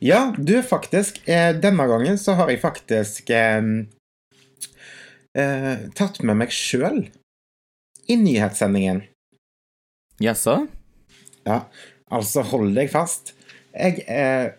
Ja, 0.00 0.32
du, 0.38 0.62
faktisk. 0.62 1.20
Eh, 1.28 1.52
denne 1.60 1.86
gangen 1.86 2.16
så 2.18 2.32
har 2.32 2.48
jeg 2.48 2.62
faktisk 2.62 3.30
eh, 3.30 3.62
eh, 5.36 5.76
tatt 5.94 6.22
med 6.22 6.36
meg 6.40 6.48
sjøl 6.48 7.02
i 8.08 8.16
nyhetssendingen. 8.20 9.02
Jaså? 10.22 10.66
Ja, 11.46 11.60
altså, 12.10 12.44
hold 12.50 12.72
deg 12.76 12.90
fast. 12.92 13.34
Jeg 13.76 14.04
er, 14.08 14.54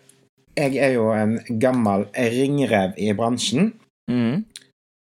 jeg 0.58 0.78
er 0.78 0.94
jo 0.94 1.08
en 1.14 1.38
gammel 1.60 2.06
ringrev 2.14 2.94
i 3.00 3.10
bransjen. 3.16 3.72
Mm. 4.10 4.44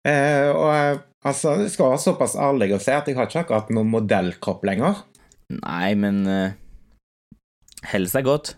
Eh, 0.07 0.51
og 0.53 0.69
jeg, 0.71 0.99
altså, 1.25 1.57
jeg 1.65 1.73
skal 1.75 1.95
være 1.95 2.05
såpass 2.05 2.37
ærlig 2.41 2.71
og 2.77 2.83
si 2.85 2.95
at 2.95 3.09
jeg 3.09 3.19
har 3.19 3.29
ikke 3.29 3.45
akkurat 3.45 3.73
noen 3.75 3.91
modellkropp 3.93 4.65
lenger. 4.69 5.03
Nei, 5.55 5.95
men 6.01 6.23
uh, 6.29 6.55
Helse 7.91 8.21
er 8.21 8.27
godt. 8.27 8.55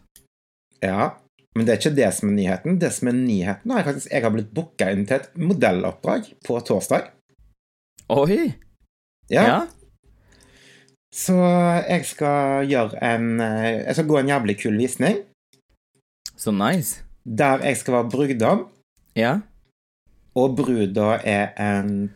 Ja, 0.85 1.17
men 1.57 1.67
det 1.67 1.73
er 1.73 1.81
ikke 1.81 1.97
det 1.97 2.11
som 2.15 2.31
er 2.31 2.37
nyheten. 2.37 2.79
Det 2.83 2.93
som 2.95 3.11
er 3.11 3.17
nyheten, 3.17 3.73
er 3.73 3.87
faktisk 3.87 4.13
jeg 4.13 4.23
har 4.27 4.35
blitt 4.35 4.53
booka 4.55 4.91
inn 4.93 5.07
til 5.09 5.19
et 5.19 5.33
modelloppdrag 5.41 6.29
på 6.47 6.61
torsdag. 6.69 7.11
Oi! 8.13 8.53
Ja, 9.33 9.43
Ja. 9.43 9.59
Så 11.15 11.35
jeg 11.89 12.05
skal 12.09 12.67
gjøre 12.69 12.99
en 13.03 13.41
eh, 13.41 13.85
Jeg 13.87 13.95
skal 13.95 14.07
gå 14.11 14.19
en 14.21 14.29
jævlig 14.29 14.57
kul 14.61 14.77
visning 14.77 15.21
Så 16.37 16.53
nice. 16.53 17.03
der 17.25 17.63
jeg 17.65 17.77
skal 17.77 17.95
være 17.95 18.11
brudgom, 18.11 18.67
Ja. 19.17 19.39
og 20.37 20.57
bruda 20.57 21.17
er 21.25 21.55
en 21.59 22.11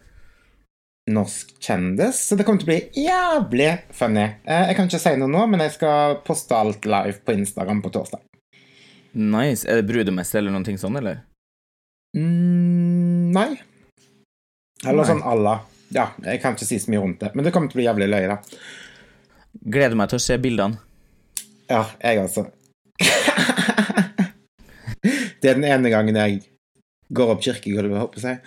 norsk 1.10 1.54
kjendis, 1.60 2.20
så 2.28 2.36
det 2.36 2.44
kommer 2.46 2.60
til 2.60 2.68
å 2.68 2.70
bli 2.70 3.04
jævlig 3.06 3.70
funny. 3.96 4.26
Eh, 4.46 4.66
Jeg 4.68 4.76
kan 4.76 4.86
ikke 4.86 5.00
si 5.02 5.14
noe 5.18 5.28
nå, 5.32 5.46
men 5.50 5.60
jeg 5.64 5.72
skal 5.72 6.20
poste 6.26 6.54
alt 6.54 6.84
live 6.86 7.18
på 7.26 7.32
Instagram 7.34 7.80
på 7.82 7.90
torsdag. 7.90 8.20
Nice. 9.14 9.64
Er 9.66 9.80
det 9.80 9.88
brudemester 9.88 10.38
eller 10.38 10.52
noe 10.54 10.76
sånn, 10.78 10.96
eller? 11.00 11.22
Mm, 12.14 13.32
nei. 13.34 13.48
Eller 14.84 15.02
Nei. 15.02 15.08
sånn 15.10 15.42
la. 15.42 15.56
Ja, 15.94 16.10
jeg 16.22 16.38
kan 16.42 16.54
ikke 16.54 16.66
si 16.68 16.78
så 16.78 16.90
mye 16.92 17.00
rundt 17.02 17.20
det, 17.24 17.32
men 17.34 17.44
det 17.46 17.50
kommer 17.54 17.68
til 17.70 17.78
å 17.78 17.80
bli 17.80 17.86
jævlig 17.88 18.06
løye, 18.12 18.28
da. 18.30 18.36
Gleder 19.74 19.96
meg 19.98 20.08
til 20.12 20.20
å 20.20 20.22
se 20.22 20.36
bildene. 20.38 20.78
Ja, 21.70 21.82
jeg 22.02 22.20
også. 22.22 22.44
det 25.40 25.48
er 25.50 25.54
den 25.58 25.64
ene 25.66 25.90
gangen 25.92 26.16
jeg 26.18 26.40
går 27.14 27.32
opp 27.34 27.42
kirkegulvet, 27.44 27.98
håper 28.02 28.20
jeg. 28.28 28.38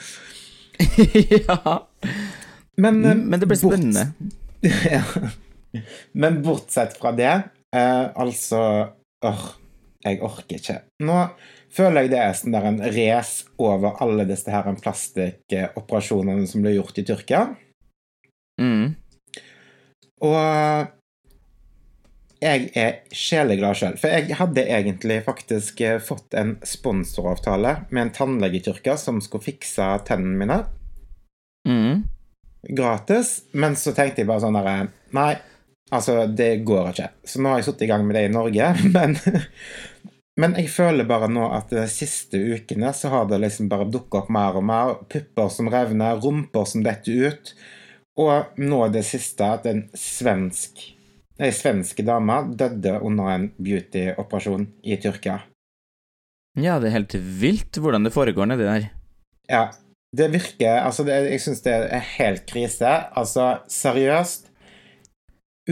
ja. 1.48 1.58
Men, 2.82 2.96
eh, 3.06 3.16
Men 3.20 3.40
det 3.42 3.48
blir 3.50 3.60
bort- 3.62 3.76
spennende. 3.76 4.04
ja. 4.96 5.04
Men 6.14 6.42
bortsett 6.46 6.98
fra 7.00 7.12
det, 7.18 7.34
eh, 7.76 8.06
altså 8.16 8.60
Åh, 9.24 9.44
jeg 10.04 10.20
orker 10.26 10.56
ikke. 10.60 10.78
Nå 11.08 11.18
føler 11.74 12.06
jeg 12.06 12.14
det 12.14 12.20
er 12.22 12.34
sånn 12.38 12.56
der 12.56 12.68
en 12.70 12.82
race 12.96 13.48
over 13.62 13.98
alle 14.04 14.26
disse 14.30 14.52
her 14.54 14.68
plastikkoperasjonene 14.84 16.48
som 16.50 16.66
ble 16.66 16.76
gjort 16.78 17.00
i 17.02 17.06
Tyrkia. 17.08 17.46
Mm. 18.62 18.94
Og 20.24 20.92
jeg 22.44 22.70
er 22.76 22.98
sjeleglad 23.16 23.78
sjøl, 23.80 23.98
for 24.00 24.12
jeg 24.12 24.36
hadde 24.40 24.66
egentlig 24.68 25.22
faktisk 25.24 25.82
eh, 25.84 26.00
fått 26.04 26.36
en 26.36 26.58
sponsoravtale 26.68 27.78
med 27.90 28.02
en 28.02 28.14
tannlege 28.18 28.60
i 28.60 28.64
Tyrkia 28.66 28.98
som 29.00 29.22
skulle 29.24 29.52
fikse 29.52 29.90
tennene 30.08 30.40
mine 30.40 30.64
Mm. 31.64 32.04
gratis, 32.76 33.44
men 33.56 33.78
så 33.80 33.94
tenkte 33.96 34.20
jeg 34.20 34.28
bare 34.28 34.44
sånn 34.44 34.58
derre 34.58 34.90
Nei, 35.16 35.38
altså, 35.96 36.26
det 36.28 36.66
går 36.68 36.90
ikke. 36.90 37.06
Så 37.24 37.40
nå 37.40 37.54
har 37.54 37.62
jeg 37.62 37.70
sittet 37.70 37.86
i 37.86 37.88
gang 37.94 38.04
med 38.04 38.18
det 38.18 38.26
i 38.28 38.34
Norge, 38.34 38.68
men 38.96 39.16
Men 40.42 40.56
jeg 40.58 40.72
føler 40.74 41.06
bare 41.06 41.30
nå 41.30 41.46
at 41.54 41.70
de 41.70 41.84
siste 41.92 42.40
ukene 42.42 42.90
så 42.98 43.12
har 43.14 43.28
det 43.30 43.38
liksom 43.44 43.70
bare 43.70 43.86
dukka 43.94 44.24
opp 44.24 44.32
mer 44.34 44.58
og 44.58 44.66
mer. 44.66 44.96
Pupper 45.06 45.52
som 45.54 45.70
revner, 45.70 46.18
rumper 46.18 46.66
som 46.70 46.86
detter 46.86 47.30
ut. 47.30 47.54
Og 48.18 48.58
nå 48.62 48.82
det 48.94 49.06
siste 49.06 49.46
at 49.46 49.70
en 49.70 49.88
svensk 49.98 50.90
Ei 51.42 51.50
svensk 51.50 51.98
dame 52.06 52.36
døde 52.54 52.92
under 53.02 53.32
en 53.32 53.48
beauty-operasjon 53.58 54.68
i 54.86 55.00
Tyrkia. 55.02 55.40
Ja, 56.62 56.76
det 56.78 56.92
er 56.92 57.00
helt 57.00 57.16
vilt 57.18 57.80
hvordan 57.82 58.06
det 58.06 58.14
foregår 58.14 58.52
nedi 58.52 58.68
der. 58.68 58.86
Ja, 59.50 59.64
det 60.14 60.30
virker 60.36 60.84
Altså, 60.86 61.04
det, 61.04 61.18
jeg 61.32 61.42
syns 61.42 61.64
det 61.66 61.74
er 61.74 62.06
helt 62.20 62.46
krise. 62.46 62.92
Altså, 63.18 63.64
seriøst 63.66 64.52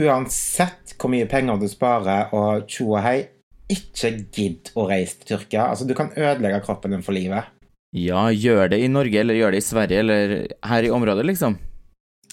Uansett 0.02 0.96
hvor 0.96 1.12
mye 1.12 1.28
penger 1.30 1.60
du 1.60 1.68
sparer 1.68 2.32
og 2.34 2.66
tjo 2.66 2.94
og 2.94 3.02
hei, 3.04 3.28
ikke 3.70 4.14
gidd 4.34 4.72
å 4.74 4.86
reise 4.90 5.20
til 5.20 5.36
Tyrkia. 5.36 5.68
Altså, 5.70 5.86
du 5.88 5.94
kan 5.98 6.10
ødelegge 6.16 6.62
kroppen 6.66 6.94
din 6.94 7.04
for 7.04 7.16
livet. 7.16 7.50
Ja, 7.92 8.30
gjør 8.32 8.70
det 8.72 8.80
i 8.80 8.88
Norge, 8.88 9.20
eller 9.20 9.36
gjør 9.36 9.52
det 9.52 9.60
i 9.60 9.66
Sverige, 9.66 10.00
eller 10.00 10.34
her 10.64 10.86
i 10.86 10.90
området, 10.90 11.26
liksom. 11.28 11.58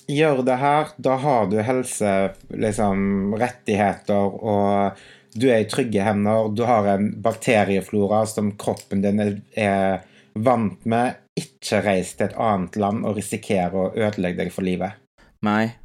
Gjør 0.09 0.41
det 0.47 0.55
her, 0.57 0.93
da 0.97 1.17
har 1.21 1.49
du 1.51 1.57
helse, 1.61 2.13
liksom, 2.55 3.35
rettigheter, 3.37 4.39
og 4.39 5.01
du 5.35 5.49
er 5.51 5.65
i 5.65 5.67
trygge 5.69 6.05
hender. 6.05 6.49
Du 6.55 6.63
har 6.65 6.87
en 6.95 7.11
bakterieflora 7.21 8.23
som 8.29 8.53
kroppen 8.57 9.03
din 9.03 9.19
er, 9.21 9.99
vant 10.33 10.85
med. 10.89 11.19
Ikke 11.39 11.83
reis 11.83 12.15
til 12.15 12.29
et 12.29 12.39
annet 12.39 12.79
land 12.79 13.05
og 13.07 13.19
risikere 13.19 13.75
å 13.75 13.91
ødelegge 13.93 14.43
deg 14.43 14.51
for 14.55 14.65
livet. 14.65 14.97
Nei. 15.45 15.75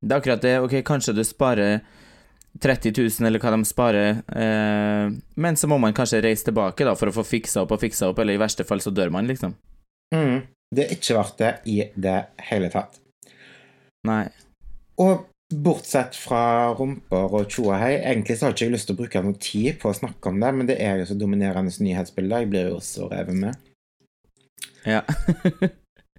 Det 0.00 0.14
er 0.14 0.22
akkurat 0.22 0.44
det. 0.44 0.54
Ok, 0.64 0.76
kanskje 0.86 1.14
du 1.16 1.24
sparer 1.26 1.80
30 2.58 2.92
000, 2.96 3.26
eller 3.28 3.42
hva 3.42 3.52
de 3.54 3.66
sparer, 3.68 4.22
eh, 4.34 5.12
men 5.40 5.56
så 5.56 5.70
må 5.70 5.78
man 5.78 5.94
kanskje 5.96 6.22
reise 6.24 6.48
tilbake 6.48 6.86
da, 6.86 6.96
for 6.98 7.10
å 7.10 7.14
få 7.14 7.24
fiksa 7.26 7.64
opp 7.64 7.76
og 7.76 7.82
fiksa 7.84 8.10
opp, 8.10 8.18
eller 8.22 8.36
i 8.36 8.42
verste 8.42 8.66
fall 8.66 8.82
så 8.82 8.92
dør 8.94 9.12
man, 9.14 9.28
liksom. 9.30 9.54
Mm, 10.14 10.42
det 10.74 10.86
er 10.86 10.94
ikke 10.96 11.18
verdt 11.20 11.42
det 11.42 11.52
i 11.70 11.78
det 11.94 12.18
hele 12.50 12.70
tatt. 12.72 12.98
Nei. 14.08 14.24
Og 15.00 15.28
bortsett 15.50 16.14
fra 16.18 16.70
rumper 16.78 17.32
og 17.34 17.50
tjo 17.50 17.68
og 17.70 17.78
hei, 17.80 17.96
egentlig 17.98 18.38
så 18.38 18.48
har 18.48 18.54
ikke 18.54 18.68
jeg 18.68 18.74
lyst 18.74 18.90
til 18.90 18.96
å 18.96 19.00
bruke 19.02 19.22
noe 19.24 19.38
tid 19.42 19.80
på 19.82 19.90
å 19.90 19.96
snakke 19.96 20.30
om 20.30 20.40
det, 20.42 20.52
men 20.56 20.70
det 20.70 20.78
er 20.82 21.00
jo 21.00 21.08
så 21.10 21.18
dominerende 21.18 21.72
nyhetsbilder. 21.74 22.44
Jeg 22.44 22.50
blir 22.52 22.72
jo 22.74 22.80
så 22.84 23.10
revet 23.10 23.38
med. 23.38 23.70
Ja. 24.86 25.02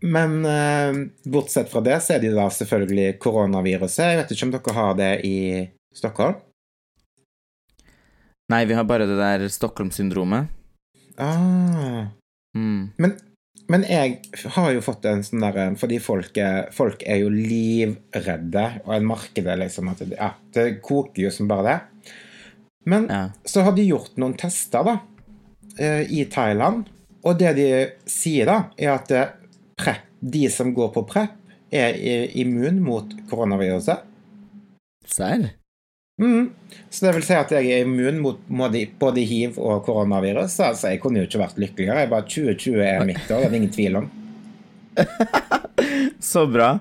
Men 0.02 0.46
eh, 0.46 0.96
bortsett 1.30 1.70
fra 1.70 1.82
det, 1.86 2.00
så 2.02 2.16
er 2.16 2.22
det 2.22 2.32
jo 2.32 2.38
da 2.40 2.48
selvfølgelig 2.50 3.20
koronaviruset. 3.22 4.02
Jeg 4.02 4.18
vet 4.18 4.32
ikke 4.34 4.48
om 4.48 4.54
dere 4.56 4.74
har 4.74 4.96
det 4.98 5.12
i 5.30 5.38
Stockholm? 5.96 6.36
Nei, 8.52 8.66
vi 8.68 8.76
har 8.76 8.84
bare 8.88 9.06
det 9.08 9.18
der 9.20 9.48
Stockholm-syndromet. 9.52 10.48
Ah. 11.18 12.08
Mm. 12.58 12.90
Men, 12.98 13.14
men 13.72 13.84
jeg 13.88 14.18
har 14.56 14.72
jo 14.76 14.82
fått 14.84 15.06
en 15.08 15.22
sånn 15.24 15.44
derre 15.44 15.70
Fordi 15.80 16.00
folk 16.04 16.36
er, 16.42 16.66
folk 16.76 17.04
er 17.08 17.22
jo 17.22 17.30
livredde, 17.32 18.64
og 18.84 18.96
en 18.96 19.08
marked 19.08 19.48
er 19.48 19.60
liksom 19.62 19.92
at 19.92 20.02
det, 20.04 20.18
ja, 20.18 20.34
det 20.56 20.66
koker 20.84 21.28
jo 21.28 21.32
som 21.32 21.48
bare 21.52 21.68
det. 21.70 21.78
Men 22.92 23.08
Ja. 23.12 23.22
så 23.46 23.64
har 23.68 23.76
de 23.78 23.86
gjort 23.88 24.18
noen 24.20 24.36
tester, 24.40 24.84
da, 24.84 24.98
eh, 25.78 26.04
i 26.12 26.26
Thailand. 26.26 26.90
Og 27.24 27.38
det 27.40 27.54
de 27.60 27.70
sier, 28.10 28.50
da, 28.50 28.72
er 28.78 28.96
at 28.96 29.12
eh, 29.16 29.32
prep, 29.78 30.08
de 30.22 30.48
som 30.50 30.74
går 30.74 30.92
på 30.96 31.06
prep, 31.08 31.38
er 31.72 31.96
immun 32.36 32.82
mot 32.84 33.14
koronaviruset. 33.30 34.02
Serr? 35.08 35.52
Mm. 36.22 36.52
Så 36.90 37.06
det 37.06 37.16
vil 37.16 37.26
si 37.26 37.34
at 37.34 37.52
jeg 37.56 37.72
er 37.74 37.86
immun 37.86 38.20
mot 38.22 38.42
både 39.02 39.24
hiv 39.26 39.58
og 39.60 39.86
koronavirus. 39.88 40.60
Altså, 40.62 40.92
jeg 40.92 41.02
kunne 41.02 41.24
jo 41.24 41.30
ikke 41.30 41.42
vært 41.42 41.62
lykkeligere. 41.62 42.04
Jeg 42.04 42.12
bare 42.12 42.28
2020 42.30 42.84
er 42.86 43.08
mitt 43.10 43.32
år, 43.34 43.48
det 43.48 43.50
er 43.50 43.58
ingen 43.58 43.74
tvil 43.74 44.00
om. 44.04 44.12
Så 46.32 46.46
bra. 46.52 46.76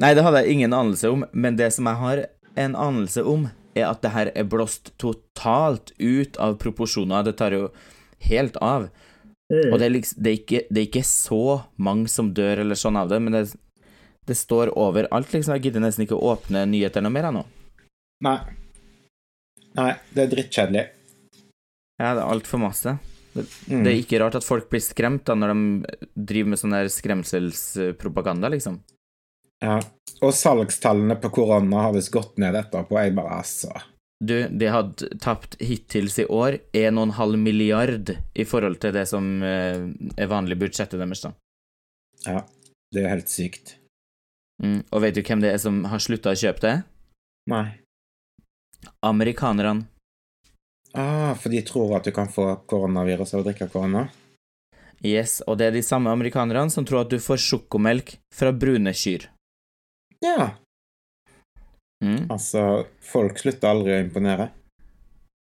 Nei, 0.00 0.14
det 0.16 0.24
hadde 0.26 0.42
jeg 0.42 0.56
ingen 0.56 0.74
anelse 0.74 1.12
om, 1.12 1.24
men 1.32 1.58
det 1.60 1.70
som 1.76 1.86
jeg 1.86 2.00
har 2.02 2.24
en 2.58 2.76
anelse 2.76 3.22
om, 3.22 3.48
er 3.78 3.86
at 3.86 4.00
det 4.02 4.10
her 4.14 4.32
er 4.34 4.48
blåst 4.50 4.90
totalt 4.98 5.92
ut 6.00 6.38
av 6.42 6.58
proporsjoner. 6.62 7.28
Det 7.28 7.36
tar 7.38 7.54
jo 7.54 7.68
helt 8.26 8.58
av. 8.64 8.88
Og 9.50 9.76
det 9.78 9.86
er, 9.86 9.92
liksom, 9.94 10.22
det, 10.22 10.30
er 10.30 10.38
ikke, 10.38 10.62
det 10.70 10.80
er 10.80 10.88
ikke 10.88 11.06
så 11.06 11.44
mange 11.78 12.10
som 12.10 12.30
dør 12.34 12.62
eller 12.64 12.78
sånn 12.78 12.98
av 12.98 13.10
det, 13.10 13.18
men 13.22 13.34
det, 13.34 13.44
det 14.26 14.36
står 14.38 14.72
overalt, 14.78 15.30
liksom. 15.34 15.56
Jeg 15.56 15.68
gidder 15.68 15.82
nesten 15.84 16.06
ikke 16.06 16.18
å 16.18 16.34
åpne 16.34 16.64
nyheter 16.70 17.02
noe 17.02 17.14
mer 17.14 17.30
ennå. 17.30 17.44
Nei. 18.26 18.38
Nei, 19.78 19.92
det 20.14 20.24
er 20.24 20.32
drittkjedelig. 20.34 20.84
Ja, 22.00 22.14
det 22.16 22.22
er 22.22 22.26
altfor 22.32 22.58
masse. 22.62 22.96
Det, 23.34 23.44
Mm. 23.70 23.84
det 23.84 23.90
er 23.92 23.98
ikke 24.02 24.18
rart 24.18 24.34
at 24.34 24.42
folk 24.44 24.68
blir 24.70 24.80
skremt 24.82 25.24
da 25.24 25.34
når 25.38 25.52
de 25.54 25.96
driver 26.16 26.48
med 26.50 26.58
sånn 26.58 26.72
der 26.74 26.88
skremselspropaganda, 26.90 28.48
liksom. 28.50 28.80
Ja. 29.62 29.76
Og 30.24 30.32
salgstallene 30.34 31.14
på 31.20 31.30
korona 31.30 31.82
har 31.86 31.92
visst 31.94 32.10
gått 32.10 32.38
ned 32.38 32.54
etterpå. 32.58 32.98
Jeg 32.98 33.14
bare, 33.14 33.38
altså 33.44 33.70
Du, 34.22 34.48
de 34.48 34.66
hadde 34.68 35.18
tapt 35.20 35.54
hittils 35.60 36.18
i 36.18 36.26
år 36.26 36.58
1,5 36.76 37.36
milliard 37.40 38.10
i 38.34 38.44
forhold 38.44 38.80
til 38.80 38.92
det 38.92 39.06
som 39.08 39.42
eh, 39.42 39.80
er 40.18 40.26
vanlig 40.28 40.58
budsjettet 40.60 40.98
deres, 41.00 41.22
da. 41.22 41.32
Ja. 42.26 42.42
Det 42.92 43.04
er 43.04 43.08
helt 43.14 43.28
sykt. 43.32 43.76
Mm. 44.62 44.82
Og 44.92 45.00
vet 45.00 45.14
du 45.14 45.22
hvem 45.22 45.40
det 45.40 45.54
er 45.54 45.58
som 45.62 45.84
har 45.88 45.98
slutta 46.02 46.34
å 46.34 46.36
kjøpe 46.36 46.60
det? 46.60 46.74
Nei. 47.48 47.79
Amerikanerne. 49.06 49.86
Ah, 50.92 51.34
for 51.38 51.52
de 51.52 51.62
tror 51.62 51.96
at 51.96 52.04
du 52.04 52.12
kan 52.14 52.28
få 52.28 52.56
koronavirus 52.66 53.34
av 53.34 53.44
å 53.44 53.46
drikke 53.46 53.68
korona? 53.70 54.08
Yes, 55.06 55.38
og 55.46 55.56
det 55.60 55.70
er 55.70 55.76
de 55.78 55.84
samme 55.86 56.12
amerikanerne 56.12 56.72
som 56.72 56.84
tror 56.84 57.04
at 57.04 57.12
du 57.12 57.20
får 57.22 57.40
sjokomelk 57.40 58.16
fra 58.34 58.52
brune 58.52 58.92
kyr. 58.92 59.28
Ja. 60.20 60.50
Mm. 62.04 62.26
Altså, 62.32 62.86
folk 63.04 63.38
slutter 63.40 63.70
aldri 63.70 63.94
å 63.96 64.02
imponere. 64.02 64.50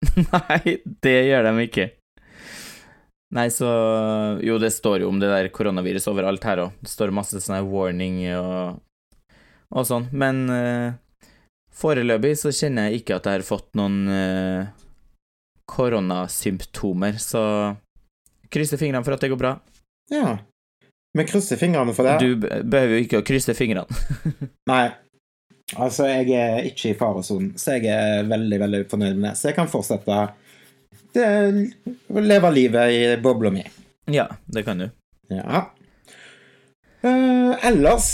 Nei, 0.33 0.79
det 1.05 1.19
gjør 1.27 1.49
de 1.49 1.67
ikke. 1.67 1.91
Nei, 3.33 3.47
så 3.49 3.67
Jo, 4.45 4.59
det 4.61 4.73
står 4.75 5.03
jo 5.03 5.09
om 5.09 5.19
det 5.21 5.29
der 5.31 5.49
koronavirus 5.53 6.09
overalt 6.11 6.43
her 6.45 6.65
òg. 6.67 6.81
Det 6.81 6.91
står 6.91 7.13
masse 7.15 7.41
sånne 7.41 7.63
warning 7.65 8.19
og, 8.37 8.81
og 9.73 9.87
sånn. 9.89 10.09
Men 10.13 10.43
eh, 10.53 10.99
foreløpig 11.77 12.35
så 12.39 12.53
kjenner 12.53 12.89
jeg 12.89 13.03
ikke 13.03 13.17
at 13.19 13.29
jeg 13.29 13.39
har 13.39 13.45
fått 13.47 13.69
noen 13.79 13.99
uh, 14.09 14.71
koronasymptomer, 15.69 17.19
så 17.21 17.43
krysser 18.53 18.81
fingrene 18.81 19.03
for 19.05 19.15
at 19.15 19.23
det 19.23 19.31
går 19.33 19.41
bra. 19.41 19.53
Ja. 20.13 20.37
Vi 21.13 21.25
krysser 21.29 21.59
fingrene 21.61 21.93
for 21.93 22.07
det. 22.07 22.17
Du 22.21 22.35
behøver 22.41 22.97
jo 22.97 23.05
ikke 23.05 23.21
å 23.21 23.25
krysse 23.25 23.55
fingrene. 23.57 23.85
Nei. 24.71 24.85
Altså, 25.79 26.05
jeg 26.09 26.33
er 26.37 26.67
ikke 26.67 26.91
i 26.91 26.97
faresonen, 26.97 27.53
så 27.57 27.77
jeg 27.77 27.89
er 27.89 28.27
veldig, 28.29 28.59
veldig 28.61 28.81
fornøyd 28.91 29.15
med 29.17 29.29
det. 29.31 29.37
Så 29.39 29.49
jeg 29.49 29.57
kan 29.57 29.69
fortsette 29.71 30.17
det, 31.15 31.29
å 32.09 32.23
leve 32.23 32.51
livet 32.53 32.93
i 32.93 33.01
bobla 33.21 33.53
mi. 33.53 33.63
ja, 34.11 34.27
det 34.45 34.65
kan 34.67 34.81
du. 34.81 34.89
Ja. 35.33 35.65
Uh, 37.03 37.53
ellers 37.65 38.07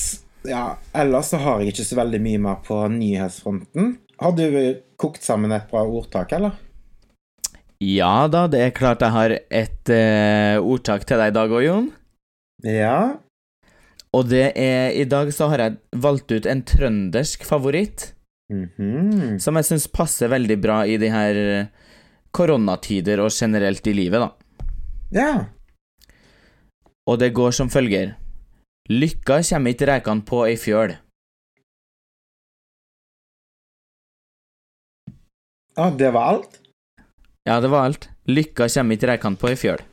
Ja, 0.48 0.78
ellers 0.96 1.32
så 1.34 1.38
har 1.44 1.60
jeg 1.60 1.74
ikke 1.74 1.86
så 1.90 1.98
veldig 2.00 2.20
mye 2.24 2.40
mer 2.40 2.60
på 2.64 2.78
nyhetsfronten. 2.94 3.98
Har 4.20 4.36
du 4.36 4.46
kokt 5.00 5.24
sammen 5.24 5.52
et 5.56 5.68
bra 5.72 5.82
ordtak, 5.88 6.32
eller? 6.36 6.56
Ja 7.84 8.28
da, 8.28 8.46
det 8.52 8.60
er 8.60 8.74
klart 8.76 9.04
jeg 9.04 9.16
har 9.16 9.32
et 9.40 9.92
uh, 9.92 10.60
ordtak 10.68 11.06
til 11.08 11.20
deg 11.22 11.32
i 11.32 11.36
dag 11.38 11.52
òg, 11.56 11.64
Jon. 11.64 11.90
Ja. 12.68 13.16
Og 14.16 14.26
det 14.28 14.50
er 14.60 14.92
I 15.00 15.06
dag 15.08 15.30
så 15.36 15.48
har 15.52 15.62
jeg 15.64 15.78
valgt 15.96 16.32
ut 16.34 16.48
en 16.50 16.64
trøndersk 16.68 17.46
favoritt, 17.48 18.14
Mhm. 18.50 19.38
som 19.40 19.56
jeg 19.60 19.68
syns 19.68 19.86
passer 19.94 20.28
veldig 20.32 20.56
bra 20.60 20.80
i 20.90 20.96
de 20.98 21.12
her 21.14 21.38
koronatider 22.34 23.22
og 23.22 23.30
generelt 23.30 23.86
i 23.86 23.94
livet, 23.94 24.24
da. 24.24 24.32
Ja. 25.14 25.34
Og 27.08 27.20
det 27.22 27.30
går 27.38 27.54
som 27.54 27.70
følger. 27.70 28.16
Lykka 28.90 29.42
kommer 29.46 29.74
ikke 29.76 29.88
rekene 29.90 30.26
på 30.26 30.44
ei 30.48 30.56
fjøl. 30.58 30.96
ah, 35.76 35.92
det 35.98 36.12
var 36.12 36.22
alt? 36.34 36.60
Ja, 37.48 37.60
det 37.62 37.68
var 37.72 37.86
alt. 37.86 38.10
Lykka 38.28 38.68
kommer 38.70 38.98
ikke 38.98 39.08
rekene 39.12 39.40
på 39.40 39.50
ei 39.52 39.56
fjøl. 39.60 39.84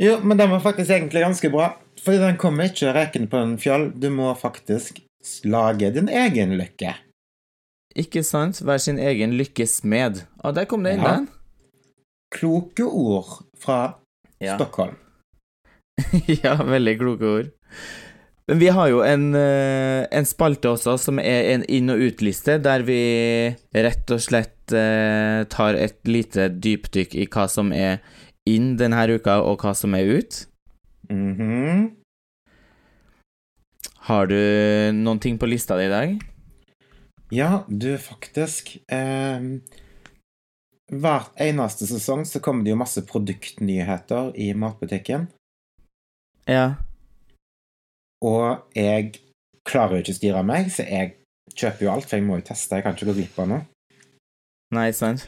Jo, 0.00 0.16
men 0.26 0.38
den 0.40 0.50
var 0.50 0.62
faktisk 0.64 0.90
egentlig 0.90 1.22
ganske 1.22 1.50
bra. 1.52 1.72
Fordi 2.04 2.18
den 2.18 2.36
kommer 2.40 2.68
ikke 2.70 2.92
rekende 2.96 3.28
på 3.30 3.38
en 3.42 3.56
fjøl. 3.60 3.90
Du 4.00 4.08
må 4.10 4.32
faktisk 4.38 4.98
lage 5.44 5.90
din 5.94 6.08
egen 6.08 6.56
lykke. 6.58 6.94
Ikke 7.96 8.24
sant? 8.26 8.58
Vær 8.66 8.80
sin 8.82 8.98
egen 8.98 9.36
lykkesmed. 9.38 10.24
Å, 10.42 10.50
der 10.54 10.66
kom 10.70 10.82
det 10.84 10.96
inn, 10.96 11.04
Ja. 11.04 11.14
den. 11.18 11.28
Kloke 12.34 12.82
ord 12.88 13.44
fra 13.58 13.98
Ja. 14.40 14.56
Stockholm. 14.56 14.96
ja, 16.42 16.56
veldig 16.58 16.96
kloke 16.98 17.28
ord. 17.38 17.52
Men 18.48 18.58
vi 18.60 18.68
har 18.68 18.90
jo 18.92 19.00
en, 19.00 19.30
eh, 19.34 20.04
en 20.12 20.26
spalte 20.28 20.68
også 20.68 20.98
som 21.00 21.18
er 21.18 21.54
en 21.54 21.62
inn- 21.64 21.92
og 21.92 22.02
utliste, 22.04 22.58
der 22.60 22.84
vi 22.84 23.56
rett 23.72 24.10
og 24.12 24.20
slett 24.20 24.72
eh, 24.72 25.44
tar 25.48 25.74
et 25.80 26.00
lite 26.04 26.50
dypdykk 26.52 27.14
i 27.16 27.26
hva 27.26 27.48
som 27.48 27.72
er 27.72 28.02
inn 28.48 28.76
denne 28.76 29.06
uka, 29.08 29.40
og 29.40 29.64
hva 29.64 29.72
som 29.74 29.94
er 29.96 30.20
ut. 30.20 30.46
Mhm. 31.08 31.96
Har 34.04 34.26
du 34.28 34.36
noen 34.92 35.20
ting 35.20 35.38
på 35.38 35.48
lista 35.48 35.78
di 35.78 35.86
i 35.86 35.88
dag? 35.88 36.20
Ja, 37.32 37.64
du, 37.68 37.96
faktisk. 37.96 38.76
Eh, 38.92 39.40
Hver 40.92 41.30
eneste 41.40 41.86
sesong 41.88 42.26
så 42.28 42.42
kommer 42.44 42.62
det 42.62 42.74
jo 42.74 42.76
masse 42.76 43.00
produktnyheter 43.08 44.34
i 44.36 44.52
matbutikken. 44.52 45.30
Ja. 46.46 46.74
Og 48.24 48.76
jeg 48.76 49.12
klarer 49.68 49.98
jo 49.98 50.04
ikke 50.04 50.14
å 50.14 50.18
styre 50.18 50.42
meg, 50.46 50.70
så 50.72 50.86
jeg 50.88 51.14
kjøper 51.54 51.86
jo 51.86 51.92
alt, 51.92 52.08
for 52.08 52.18
jeg 52.18 52.26
må 52.26 52.40
jo 52.40 52.48
teste. 52.48 52.78
Jeg 52.78 52.86
kan 52.86 52.96
ikke 52.96 53.10
gå 53.10 53.16
glipp 53.20 53.40
av 53.42 53.50
noe. 53.50 53.64
Nei, 54.74 54.88
sant? 54.96 55.26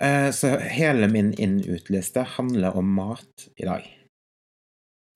Eh, 0.00 0.30
så 0.30 0.54
hele 0.60 1.08
min 1.12 1.32
inn-ut-liste 1.40 2.24
handler 2.36 2.76
om 2.78 2.92
mat 2.98 3.48
i 3.56 3.66
dag. 3.68 3.86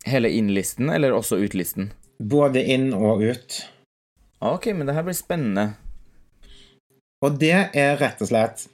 Hele 0.09 0.31
inn-listen, 0.33 0.90
eller 0.92 1.14
også 1.14 1.38
ut-listen? 1.44 1.92
Både 2.20 2.62
inn 2.64 2.90
og 2.96 3.22
ut. 3.22 3.61
Ok, 4.40 4.70
men 4.72 4.88
det 4.88 4.96
her 4.96 5.05
blir 5.07 5.16
spennende. 5.16 5.66
Og 7.20 7.37
det 7.40 7.57
er 7.76 7.98
rett 8.00 8.20
og 8.24 8.31
slett 8.31 8.64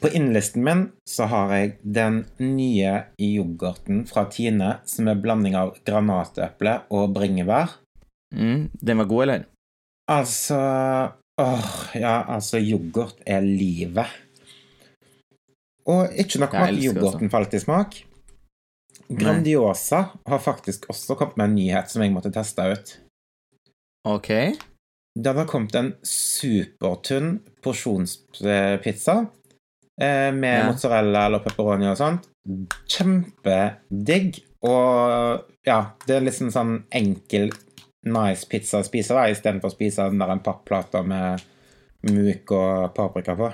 På 0.00 0.08
innlisten 0.08 0.64
min 0.64 0.84
så 1.08 1.28
har 1.30 1.52
jeg 1.54 1.72
den 1.82 2.22
nye 2.38 2.94
yoghurten 3.20 4.04
fra 4.08 4.26
Tine, 4.32 4.78
som 4.88 5.08
er 5.08 5.20
blanding 5.20 5.56
av 5.58 5.74
granateple 5.86 6.78
og 6.94 7.12
bringebær. 7.16 7.76
Mm, 8.34 8.70
den 8.74 9.02
var 9.02 9.10
god, 9.10 9.22
eller? 9.26 9.44
Altså 10.10 10.58
Åh, 11.40 11.70
ja, 11.98 12.22
altså, 12.30 12.60
yoghurt 12.62 13.18
er 13.26 13.42
livet. 13.42 14.06
Og 15.90 16.12
ikke 16.14 16.38
nok 16.44 16.52
med 16.54 16.68
at 16.68 16.84
yoghurten 16.84 17.30
falt 17.32 17.56
i 17.56 17.60
smak. 17.60 17.96
Grandiosa 19.10 20.04
har 20.26 20.38
faktisk 20.38 20.86
også 20.88 21.16
kommet 21.18 21.36
med 21.36 21.50
en 21.50 21.56
nyhet 21.58 21.90
som 21.90 22.04
jeg 22.04 22.14
måtte 22.14 22.32
teste 22.32 22.68
ut. 22.70 22.94
Ok. 24.06 24.30
Det 25.14 25.30
hadde 25.30 25.46
kommet 25.50 25.74
en 25.78 25.90
supertynn 26.06 27.36
porsjonspizza 27.62 29.16
eh, 30.00 30.32
med 30.32 30.58
Ja. 30.58 30.66
mozzarella 30.70 31.26
eller 31.26 31.38
pepperoni 31.44 31.88
og 31.90 31.96
sånt. 31.96 32.28
Kjempedigg. 32.88 34.42
Og 34.64 35.44
ja, 35.64 35.78
det 36.06 36.16
er 36.16 36.24
liksom 36.24 36.50
sånn 36.50 36.84
enkel, 36.90 37.50
nice 38.04 38.48
pizza 38.48 38.80
å 38.80 38.86
spise 38.86 39.16
da, 39.16 39.28
istedenfor 39.28 39.70
å 39.70 39.74
spise 39.74 40.08
den 40.08 40.18
der 40.18 40.32
en 40.32 40.44
papplate 40.44 41.02
med 41.04 41.42
muk 42.10 42.52
og 42.52 42.94
paprika 42.96 43.36
på. 43.36 43.52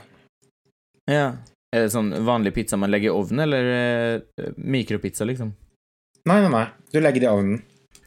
Ja. 1.11 1.33
Er 1.70 1.87
det 1.87 1.92
sånn 1.94 2.11
vanlig 2.26 2.55
pizza 2.55 2.76
man 2.76 2.90
legger 2.90 3.12
i 3.12 3.14
ovnen, 3.14 3.44
eller 3.44 3.68
eh, 3.74 4.53
mikropizza, 4.57 5.26
liksom? 5.26 5.53
Nei, 6.26 6.40
nei, 6.42 6.50
nei. 6.50 6.64
Du 6.90 6.98
legger 7.00 7.22
det 7.22 7.29
i 7.29 7.31
ovnen. 7.31 7.61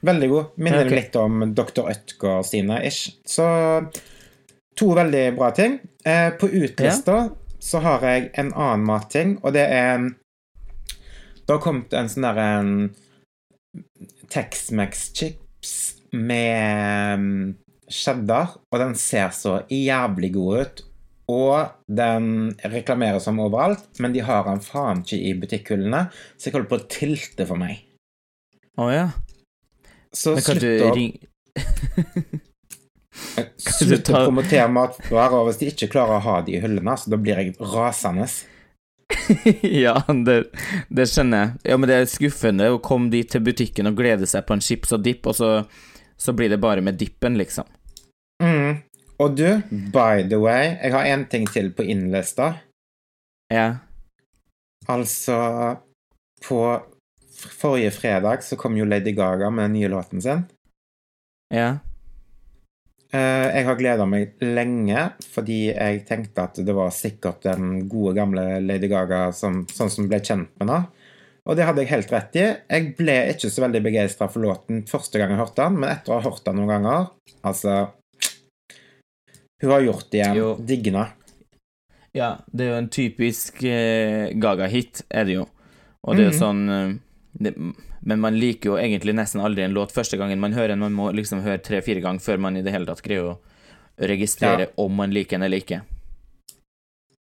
Veldig 0.04 0.30
god. 0.30 0.58
Minner 0.60 0.86
okay. 0.86 0.98
litt 1.00 1.16
om 1.16 1.46
Dr. 1.56 1.88
Ødgaard 1.94 2.46
sine, 2.46 2.82
ish. 2.84 3.14
Så 3.24 3.46
to 4.76 4.90
veldig 4.98 5.24
bra 5.38 5.52
ting. 5.56 5.78
Eh, 6.04 6.30
på 6.36 6.50
utlista 6.52 7.30
så 7.64 7.80
har 7.84 8.04
jeg 8.04 8.30
en 8.40 8.52
annen 8.52 8.86
matting, 8.88 9.38
og 9.44 9.56
det 9.56 9.64
er 9.72 9.96
en 9.96 10.12
Det 11.44 11.58
har 11.58 11.64
kommet 11.64 11.92
en 11.92 12.08
sånn 12.08 12.24
derre 12.24 12.44
en 12.60 12.76
Tex-Mex-chips 14.32 15.74
med 16.16 17.20
mm, 17.20 17.50
cheddar, 17.92 18.54
og 18.72 18.80
den 18.80 18.96
ser 18.96 19.34
så 19.36 19.58
jævlig 19.68 20.30
god 20.38 20.62
ut. 20.62 20.84
Og 21.34 21.74
den 22.00 22.54
reklameres 22.64 23.28
som 23.28 23.42
overalt, 23.44 23.90
men 24.00 24.16
de 24.16 24.24
har 24.24 24.48
den 24.48 24.64
faen 24.64 25.04
ikke 25.04 25.20
i 25.20 25.36
butikkhyllene, 25.42 26.06
så 26.38 26.48
jeg 26.48 26.56
holder 26.56 26.72
på 26.72 26.80
å 26.80 26.88
tilte 26.96 27.50
for 27.50 27.60
meg. 27.60 27.84
Å 28.80 28.88
ja. 28.94 29.06
Så 30.16 30.38
slutt 30.40 30.64
å, 30.64 30.94
ringe 30.96 31.28
du 31.28 32.40
slutt 33.58 34.10
å 34.10 34.24
promotere 34.26 34.70
matvarer 34.74 35.46
hvis 35.48 35.60
de 35.62 35.70
ikke 35.72 35.92
klarer 35.94 36.18
å 36.18 36.26
ha 36.26 36.40
de 36.46 36.58
i 36.58 36.64
hyllene, 36.64 36.96
så 36.98 37.14
da 37.14 37.20
blir 37.22 37.42
jeg 37.42 37.56
rasende. 37.60 38.28
Ja, 39.84 39.98
det, 40.26 40.38
det 40.90 41.06
skjønner 41.12 41.44
jeg. 41.44 41.52
Ja, 41.70 41.78
men 41.78 41.90
det 41.90 41.98
er 42.00 42.10
skuffende 42.10 42.72
å 42.74 42.82
komme 42.84 43.12
dit 43.14 43.30
til 43.30 43.44
butikken 43.46 43.90
og 43.92 44.00
glede 44.00 44.28
seg 44.30 44.48
på 44.48 44.58
en 44.58 44.64
chips 44.64 44.96
og 44.96 45.04
dipp, 45.06 45.28
og 45.30 45.38
så, 45.38 45.52
så 46.18 46.34
blir 46.36 46.50
det 46.52 46.62
bare 46.64 46.84
med 46.84 46.98
dippen, 47.00 47.38
liksom. 47.40 47.70
Mm. 48.44 48.82
Og 49.22 49.38
du, 49.38 49.48
by 49.94 50.26
the 50.28 50.40
way, 50.42 50.74
jeg 50.82 50.96
har 50.96 51.08
en 51.14 51.28
ting 51.30 51.46
til 51.48 51.70
på 51.76 51.86
innlista. 51.88 52.56
Ja. 53.54 53.68
Altså 54.90 55.38
på 56.44 56.60
forrige 57.44 57.92
fredag 57.92 58.44
så 58.44 58.58
kom 58.60 58.76
jo 58.78 58.86
Lady 58.86 59.14
Gaga 59.16 59.50
med 59.50 59.70
den 59.70 59.78
nye 59.78 59.92
låten 59.92 60.22
sin. 60.22 60.44
Ja. 61.54 61.78
Eh, 63.14 63.48
Jeg 63.56 63.66
har 63.68 63.76
gleda 63.78 64.06
meg 64.10 64.32
lenge, 64.42 65.04
fordi 65.36 65.68
jeg 65.70 66.06
tenkte 66.08 66.48
at 66.48 66.56
det 66.66 66.74
var 66.74 66.90
sikkert 66.96 67.44
den 67.46 67.88
gode, 67.92 68.16
gamle 68.18 68.60
Lady 68.66 68.88
Gaga 68.90 69.28
som, 69.38 69.66
sånn 69.70 69.92
som 69.94 70.08
ble 70.10 70.18
kjent 70.20 70.50
med 70.58 70.66
henne. 70.66 70.80
Og 71.46 71.58
det 71.60 71.66
hadde 71.68 71.84
jeg 71.84 71.92
helt 71.92 72.12
rett 72.14 72.36
i. 72.40 72.46
Jeg 72.72 72.94
ble 72.98 73.16
ikke 73.34 73.52
så 73.52 73.66
veldig 73.66 73.82
begeistra 73.84 74.30
for 74.32 74.42
låten 74.46 74.86
første 74.90 75.20
gang 75.20 75.34
jeg 75.36 75.42
hørte 75.44 75.62
den, 75.68 75.78
men 75.82 75.90
etter 75.92 76.14
å 76.16 76.20
ha 76.22 76.30
hørt 76.30 76.46
den 76.48 76.56
noen 76.62 76.72
ganger 76.72 77.10
Altså 77.44 77.74
Hun 79.62 79.72
har 79.72 79.82
gjort 79.84 80.10
det 80.12 80.22
igjen. 80.24 80.66
Digna. 80.66 81.04
Ja, 82.16 82.38
det 82.52 82.66
er 82.66 82.72
jo 82.72 82.78
en 82.82 82.90
typisk 82.94 83.64
eh, 83.64 84.32
Gaga-hit, 84.40 85.04
er 85.12 85.26
det 85.28 85.36
jo. 85.38 85.46
Og 86.04 86.16
det 86.16 86.26
er 86.26 86.32
jo 86.32 86.34
Mhm. 86.34 86.40
sånn 86.40 86.64
eh, 86.70 86.96
det, 87.34 87.54
Men 88.02 88.20
man 88.20 88.36
liker 88.40 88.70
jo 88.70 88.78
egentlig 88.78 89.16
nesten 89.16 89.42
aldri 89.42 89.64
en 89.64 89.74
låt 89.74 89.92
første 89.92 90.18
gangen 90.18 90.40
man 90.40 90.54
hører 90.54 90.68
den. 90.76 90.80
Man 90.80 90.94
må 90.94 91.12
liksom 91.16 91.42
høre 91.42 91.58
tre-fire 91.64 92.02
ganger 92.04 92.20
før 92.22 92.38
man 92.40 92.58
i 92.58 92.62
det 92.62 92.72
hele 92.74 92.86
tatt 92.86 93.02
greier 93.02 93.34
å 93.34 93.40
registrere 93.98 94.70
om 94.78 94.94
man 94.96 95.12
liker 95.14 95.38
den 95.38 95.44
eller 95.48 95.58
ikke. 95.62 95.82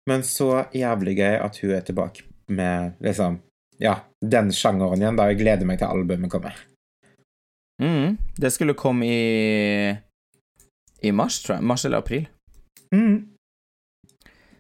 Men 0.09 0.23
så 0.27 0.67
jævlig 0.75 1.17
gøy 1.19 1.37
at 1.45 1.57
hun 1.63 1.71
er 1.77 1.81
tilbake 1.87 2.23
med 2.49 2.97
liksom 3.05 3.41
Ja, 3.81 3.95
den 4.21 4.51
sjangeren 4.53 5.01
igjen. 5.01 5.17
da 5.17 5.29
Jeg 5.31 5.39
gleder 5.41 5.65
meg 5.67 5.79
til 5.79 5.89
albumet 5.89 6.31
kommer. 6.31 6.55
Mm, 7.83 8.19
Det 8.37 8.51
skulle 8.53 8.75
komme 8.75 9.07
i 9.07 9.97
I 11.03 11.13
mars, 11.13 11.43
tror 11.43 11.57
jeg. 11.57 11.65
Mars 11.65 11.85
eller 11.85 11.99
april. 11.99 12.27
Mm. 12.95 13.29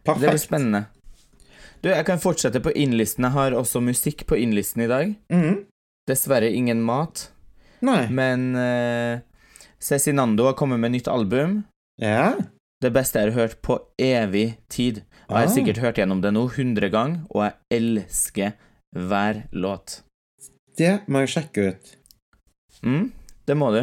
Det 0.05 0.15
blir 0.17 0.29
Perfekt. 0.31 0.41
spennende. 0.47 0.87
Du, 1.83 1.89
jeg 1.89 2.05
kan 2.05 2.21
fortsette 2.21 2.61
på 2.61 2.73
innlisten. 2.77 3.25
Jeg 3.25 3.33
har 3.37 3.55
også 3.57 3.81
musikk 3.85 4.27
på 4.29 4.37
innlisten 4.37 4.83
i 4.85 4.89
dag. 4.91 5.15
Mm. 5.33 5.63
Dessverre 6.11 6.51
ingen 6.53 6.81
mat, 6.85 7.29
Nei. 7.87 8.03
men 8.13 8.51
uh, 8.59 9.21
Cezinando 9.81 10.45
har 10.51 10.57
kommet 10.59 10.81
med 10.83 10.93
nytt 10.97 11.09
album. 11.09 11.63
Ja. 12.03 12.35
Det 12.83 12.91
beste 12.93 13.21
jeg 13.21 13.31
har 13.33 13.39
hørt 13.47 13.59
på 13.65 13.79
evig 14.01 14.59
tid. 14.73 15.03
Og 15.29 15.37
jeg 15.37 15.47
har 15.47 15.49
Ah. 15.51 15.55
sikkert 15.55 15.79
hørt 15.85 15.97
gjennom 16.01 16.21
det 16.25 16.33
nå 16.35 16.43
100 16.51 16.91
ganger, 16.91 17.21
og 17.31 17.45
jeg 17.47 17.55
elsker 17.79 18.53
hver 18.97 19.45
låt. 19.53 20.01
Det 20.77 21.01
må 21.09 21.21
jeg 21.23 21.33
sjekke 21.37 21.69
ut. 21.71 21.91
Mm, 22.83 23.13
det 23.47 23.57
må 23.57 23.69
du. 23.73 23.83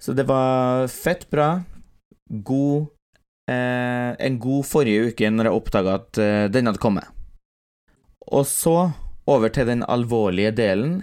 Så 0.00 0.14
det 0.16 0.24
var 0.26 0.86
fett 0.88 1.26
bra. 1.30 1.60
God 2.30 2.86
eh, 3.50 4.14
En 4.18 4.38
god 4.38 4.64
forrige 4.64 5.10
uke 5.10 5.28
når 5.30 5.50
jeg 5.50 5.58
oppdaga 5.58 5.94
at 5.98 6.18
eh, 6.22 6.46
den 6.48 6.66
hadde 6.70 6.78
kommet. 6.80 7.04
Og 8.30 8.46
så 8.46 8.92
over 9.30 9.50
til 9.52 9.66
den 9.66 9.82
alvorlige 9.86 10.52
delen 10.54 11.00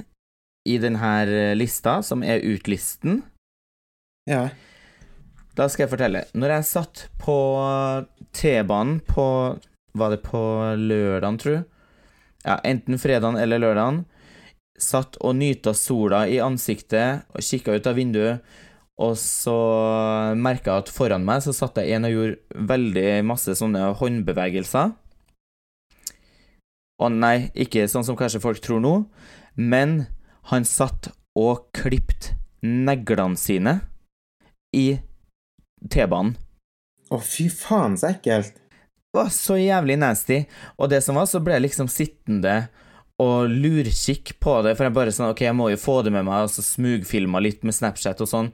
i 0.67 0.77
denne 0.83 1.55
lista, 1.55 2.01
som 2.03 2.23
er 2.23 2.43
utlisten. 2.43 3.21
Ja. 4.27 4.49
Da 5.57 5.67
skal 5.71 5.85
jeg 5.85 5.93
fortelle. 5.95 6.25
Når 6.37 6.53
jeg 6.57 6.69
satt 6.69 7.07
på 7.21 7.37
T-banen 8.35 8.99
på 9.07 9.27
Var 9.97 10.11
det 10.13 10.19
på 10.21 10.39
lørdagen, 10.77 11.37
tru? 11.41 11.55
Ja, 12.45 12.59
enten 12.61 12.99
fredagen 13.01 13.39
eller 13.41 13.57
lørdagen. 13.63 14.03
Satt 14.77 15.17
og 15.25 15.33
nyta 15.39 15.73
sola 15.73 16.27
i 16.29 16.37
ansiktet 16.37 17.25
og 17.33 17.41
kikka 17.41 17.73
ut 17.73 17.89
av 17.89 17.97
vinduet, 17.97 18.43
og 19.01 19.15
så 19.17 19.55
merka 20.37 20.75
jeg 20.75 20.85
at 20.85 20.91
foran 20.93 21.25
meg 21.25 21.41
så 21.41 21.55
satt 21.55 21.79
det 21.79 21.87
en 21.95 22.05
og 22.05 22.13
gjorde 22.13 22.61
veldig 22.69 23.07
masse 23.25 23.57
sånne 23.57 23.87
håndbevegelser. 23.97 24.93
Og 27.03 27.13
nei, 27.13 27.49
ikke 27.53 27.85
sånn 27.91 28.05
som 28.07 28.17
kanskje 28.17 28.41
folk 28.41 28.61
tror 28.63 28.81
nå, 28.81 28.93
men 29.55 30.07
han 30.49 30.65
satt 30.65 31.11
og 31.37 31.67
klippte 31.77 32.33
neglene 32.65 33.37
sine 33.37 33.75
i 34.73 34.97
T-banen. 35.93 36.33
Å, 37.13 37.19
fy 37.23 37.45
faen, 37.53 37.95
så 37.99 38.09
ekkelt. 38.15 38.57
Det 38.57 39.15
var 39.21 39.29
så 39.31 39.55
jævlig 39.59 39.95
nasty. 40.01 40.41
Og 40.81 40.89
det 40.91 40.99
som 41.05 41.15
var, 41.15 41.29
så 41.29 41.39
ble 41.43 41.55
jeg 41.55 41.67
liksom 41.69 41.87
sittende 41.91 42.67
og 43.21 43.47
lurkikk 43.49 44.35
på 44.43 44.57
det, 44.65 44.75
for 44.77 44.85
jeg 44.85 44.93
bare 44.93 45.13
sånn 45.15 45.31
Ok, 45.31 45.39
jeg 45.47 45.55
må 45.57 45.71
jo 45.71 45.79
få 45.81 46.01
det 46.05 46.11
med 46.13 46.25
meg, 46.27 46.45
og 46.45 46.51
så 46.53 46.61
smugfilma 46.65 47.39
litt 47.41 47.63
med 47.65 47.73
Snapchat 47.77 48.19
og 48.25 48.29
sånn. 48.29 48.49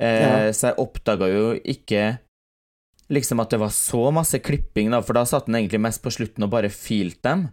Eh, 0.00 0.20
Ja. 0.20 0.52
Så 0.56 0.70
jeg 0.70 0.78
oppdaga 0.80 1.28
jo 1.28 1.46
ikke 1.58 2.04
liksom 3.10 3.42
at 3.42 3.50
det 3.50 3.58
var 3.60 3.72
så 3.74 4.06
masse 4.14 4.38
klipping, 4.38 4.92
da, 4.94 5.02
for 5.02 5.18
da 5.18 5.24
satt 5.28 5.48
den 5.50 5.58
egentlig 5.58 5.82
mest 5.82 6.00
på 6.04 6.12
slutten 6.14 6.46
og 6.46 6.52
bare 6.54 6.70
filte 6.72 7.24
dem. 7.26 7.48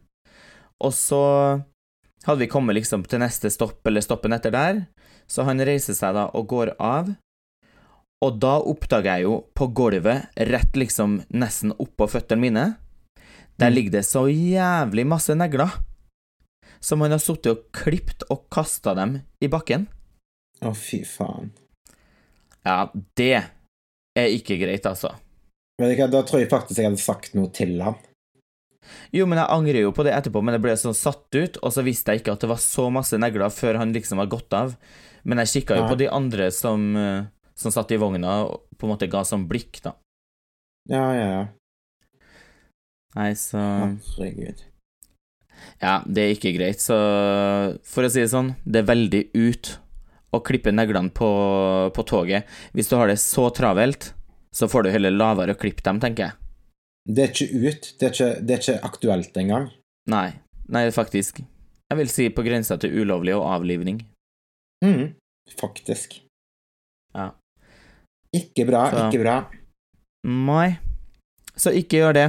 Og 0.83 0.93
så 0.93 1.21
hadde 2.25 2.39
vi 2.43 2.49
kommet 2.51 2.75
liksom 2.77 3.05
til 3.07 3.21
neste 3.23 3.49
stopp, 3.53 3.79
eller 3.87 4.03
stoppen 4.03 4.35
etter 4.35 4.53
der, 4.53 4.83
så 5.27 5.45
han 5.47 5.61
reiser 5.63 5.95
seg 5.97 6.15
da 6.17 6.27
og 6.37 6.47
går 6.51 6.75
av. 6.79 7.13
Og 8.25 8.39
da 8.41 8.55
oppdager 8.65 9.17
jeg 9.19 9.27
jo 9.27 9.35
på 9.57 9.67
gulvet, 9.77 10.29
rett 10.49 10.77
liksom 10.77 11.19
nesten 11.37 11.73
oppå 11.77 12.07
føttene 12.09 12.41
mine, 12.41 12.65
der 13.57 13.69
Mm. 13.69 13.75
ligger 13.75 13.91
det 13.91 14.05
så 14.05 14.25
jævlig 14.29 15.05
masse 15.05 15.33
negler. 15.35 15.69
Som 16.79 17.01
han 17.01 17.11
har 17.11 17.19
sittet 17.19 17.51
og 17.51 17.63
klipt 17.73 18.23
og 18.29 18.49
kasta 18.53 18.93
dem 18.93 19.21
i 19.41 19.47
bakken. 19.47 19.87
Å, 20.61 20.73
fy 20.75 21.03
faen. 21.05 21.51
Ja, 22.65 22.89
det 23.17 23.49
er 24.17 24.27
ikke 24.33 24.57
greit, 24.61 24.85
altså. 24.85 25.15
Men 25.79 25.95
Da 26.11 26.21
tror 26.23 26.39
jeg 26.39 26.49
faktisk 26.49 26.77
jeg 26.77 26.85
hadde 26.89 27.01
sagt 27.01 27.35
noe 27.35 27.49
til 27.49 27.81
han. 27.81 27.95
Jo, 29.15 29.25
men 29.29 29.37
jeg 29.41 29.49
angrer 29.53 29.81
jo 29.81 29.91
på 29.95 30.03
det 30.07 30.13
etterpå, 30.13 30.41
men 30.43 30.55
jeg 30.57 30.61
ble 30.65 30.75
sånn 30.79 30.95
satt 30.97 31.35
ut, 31.35 31.57
og 31.63 31.73
så 31.75 31.83
visste 31.85 32.13
jeg 32.13 32.21
ikke 32.23 32.33
at 32.37 32.43
det 32.45 32.49
var 32.51 32.61
så 32.63 32.87
masse 32.93 33.17
negler 33.19 33.49
før 33.53 33.77
han 33.81 33.93
liksom 33.95 34.17
var 34.21 34.27
gått 34.31 34.53
av. 34.53 34.75
Men 35.27 35.41
jeg 35.43 35.53
kikka 35.63 35.75
jo 35.77 35.83
Ja. 35.83 35.89
på 35.91 35.97
de 35.97 36.07
andre 36.09 36.51
som, 36.51 36.95
eh, 36.95 37.25
som 37.55 37.71
satt 37.71 37.91
i 37.91 37.97
vogna, 37.97 38.45
og 38.45 38.63
på 38.77 38.87
en 38.87 38.93
måte 38.95 39.09
ga 39.09 39.23
sånn 39.23 39.47
blikk, 39.47 39.81
da. 39.83 39.93
Ja, 40.89 41.11
ja, 41.13 41.27
ja. 41.31 41.47
Nei, 43.15 43.31
så 43.33 43.57
Herregud. 43.57 44.61
Ja, 45.81 46.03
det 46.05 46.21
er 46.23 46.35
ikke 46.35 46.53
greit, 46.55 46.79
så 46.79 46.95
for 47.83 48.03
å 48.05 48.11
si 48.11 48.21
det 48.21 48.29
sånn, 48.29 48.55
det 48.65 48.83
er 48.83 48.91
veldig 48.93 49.21
ut 49.33 49.77
å 50.33 50.41
klippe 50.43 50.71
neglene 50.71 51.09
på, 51.11 51.27
på 51.95 52.05
toget. 52.05 52.45
Hvis 52.75 52.89
du 52.89 52.95
har 52.95 53.07
det 53.07 53.17
så 53.17 53.49
travelt, 53.55 54.11
så 54.53 54.67
får 54.69 54.83
du 54.83 54.91
heller 54.91 55.11
lavere 55.11 55.55
å 55.55 55.59
klippe 55.59 55.81
dem, 55.83 55.99
tenker 55.99 56.27
jeg. 56.27 56.33
Det 57.07 57.23
er 57.23 57.31
ikke 57.31 57.47
ut. 57.69 57.87
Det 57.99 58.07
er 58.09 58.13
ikke, 58.15 58.29
det 58.43 58.55
er 58.57 58.63
ikke 58.63 58.79
aktuelt 58.87 59.37
engang. 59.39 59.69
Nei, 60.11 60.27
nei, 60.67 60.85
faktisk. 60.91 61.39
Jeg 61.87 61.97
vil 62.01 62.09
si 62.11 62.25
på 62.35 62.43
grensa 62.43 62.75
til 62.79 62.97
ulovlig 62.99 63.35
og 63.37 63.45
avlivning. 63.53 64.01
Mm, 64.83 65.13
faktisk. 65.57 66.17
Ja. 67.15 67.29
Ikke 68.35 68.65
bra, 68.67 68.89
Så- 68.91 69.05
ikke 69.07 69.21
bra. 69.23 69.37
Nei, 70.27 70.77
så 71.55 71.71
ikke 71.71 72.01
gjør 72.01 72.13
det. 72.17 72.27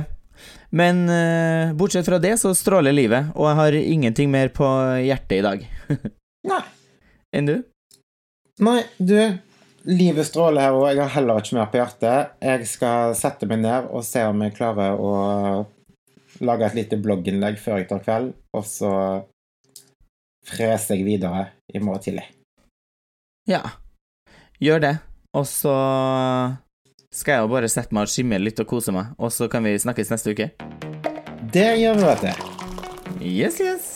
Men 0.70 1.08
uh, 1.08 1.72
bortsett 1.74 2.06
fra 2.06 2.18
det, 2.22 2.36
så 2.38 2.52
stråler 2.54 2.92
livet, 2.94 3.32
og 3.34 3.48
jeg 3.48 3.56
har 3.58 3.72
ingenting 3.80 4.30
mer 4.30 4.48
på 4.54 4.68
hjertet 5.02 5.40
i 5.40 5.42
dag. 5.42 5.64
Nei. 6.52 6.62
Enn 7.34 7.48
du? 7.48 7.56
Nei, 8.62 8.82
du. 9.00 9.16
Livet 9.88 10.26
stråler 10.28 10.60
her, 10.60 10.76
òg. 10.76 10.90
jeg 10.92 11.00
har 11.00 11.14
heller 11.14 11.40
ikke 11.40 11.56
mer 11.56 11.68
på 11.72 11.78
hjertet. 11.80 12.32
Jeg 12.44 12.66
skal 12.68 13.14
sette 13.16 13.48
meg 13.48 13.62
ned 13.62 13.88
og 13.88 14.04
se 14.04 14.20
om 14.28 14.42
jeg 14.44 14.56
klarer 14.58 15.00
å 15.00 15.12
lage 16.44 16.66
et 16.66 16.76
lite 16.76 16.98
blogginnlegg 17.00 17.56
før 17.58 17.80
jeg 17.80 17.88
tar 17.88 18.02
kveld, 18.04 18.34
og 18.52 18.66
så 18.68 18.92
freser 20.48 20.98
jeg 20.98 21.06
videre 21.06 21.46
i 21.72 21.80
morgen 21.80 22.04
tidlig. 22.04 22.26
Ja, 23.48 23.62
gjør 24.60 24.84
det. 24.84 24.94
Og 25.36 25.46
så 25.48 25.74
skal 27.14 27.38
jeg 27.38 27.46
jo 27.46 27.52
bare 27.54 27.70
sette 27.72 27.96
meg 27.96 28.08
og 28.08 28.12
skimme 28.12 28.40
litt 28.42 28.60
og 28.60 28.68
kose 28.68 28.92
meg, 28.92 29.14
og 29.16 29.32
så 29.32 29.48
kan 29.48 29.64
vi 29.64 29.72
snakkes 29.80 30.12
neste 30.12 30.36
uke. 30.36 30.50
Det 31.48 31.68
gjør 31.80 31.96
vi, 31.96 32.10
vet 32.10 32.26
du. 32.28 33.24
Yes, 33.24 33.56
yes. 33.64 33.88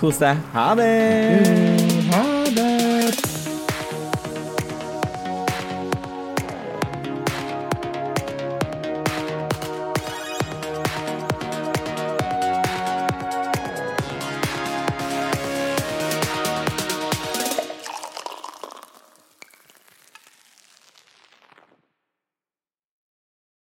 Kos 0.00 0.22
deg. 0.22 0.40
Ha 0.56 0.70
det. 0.80 1.85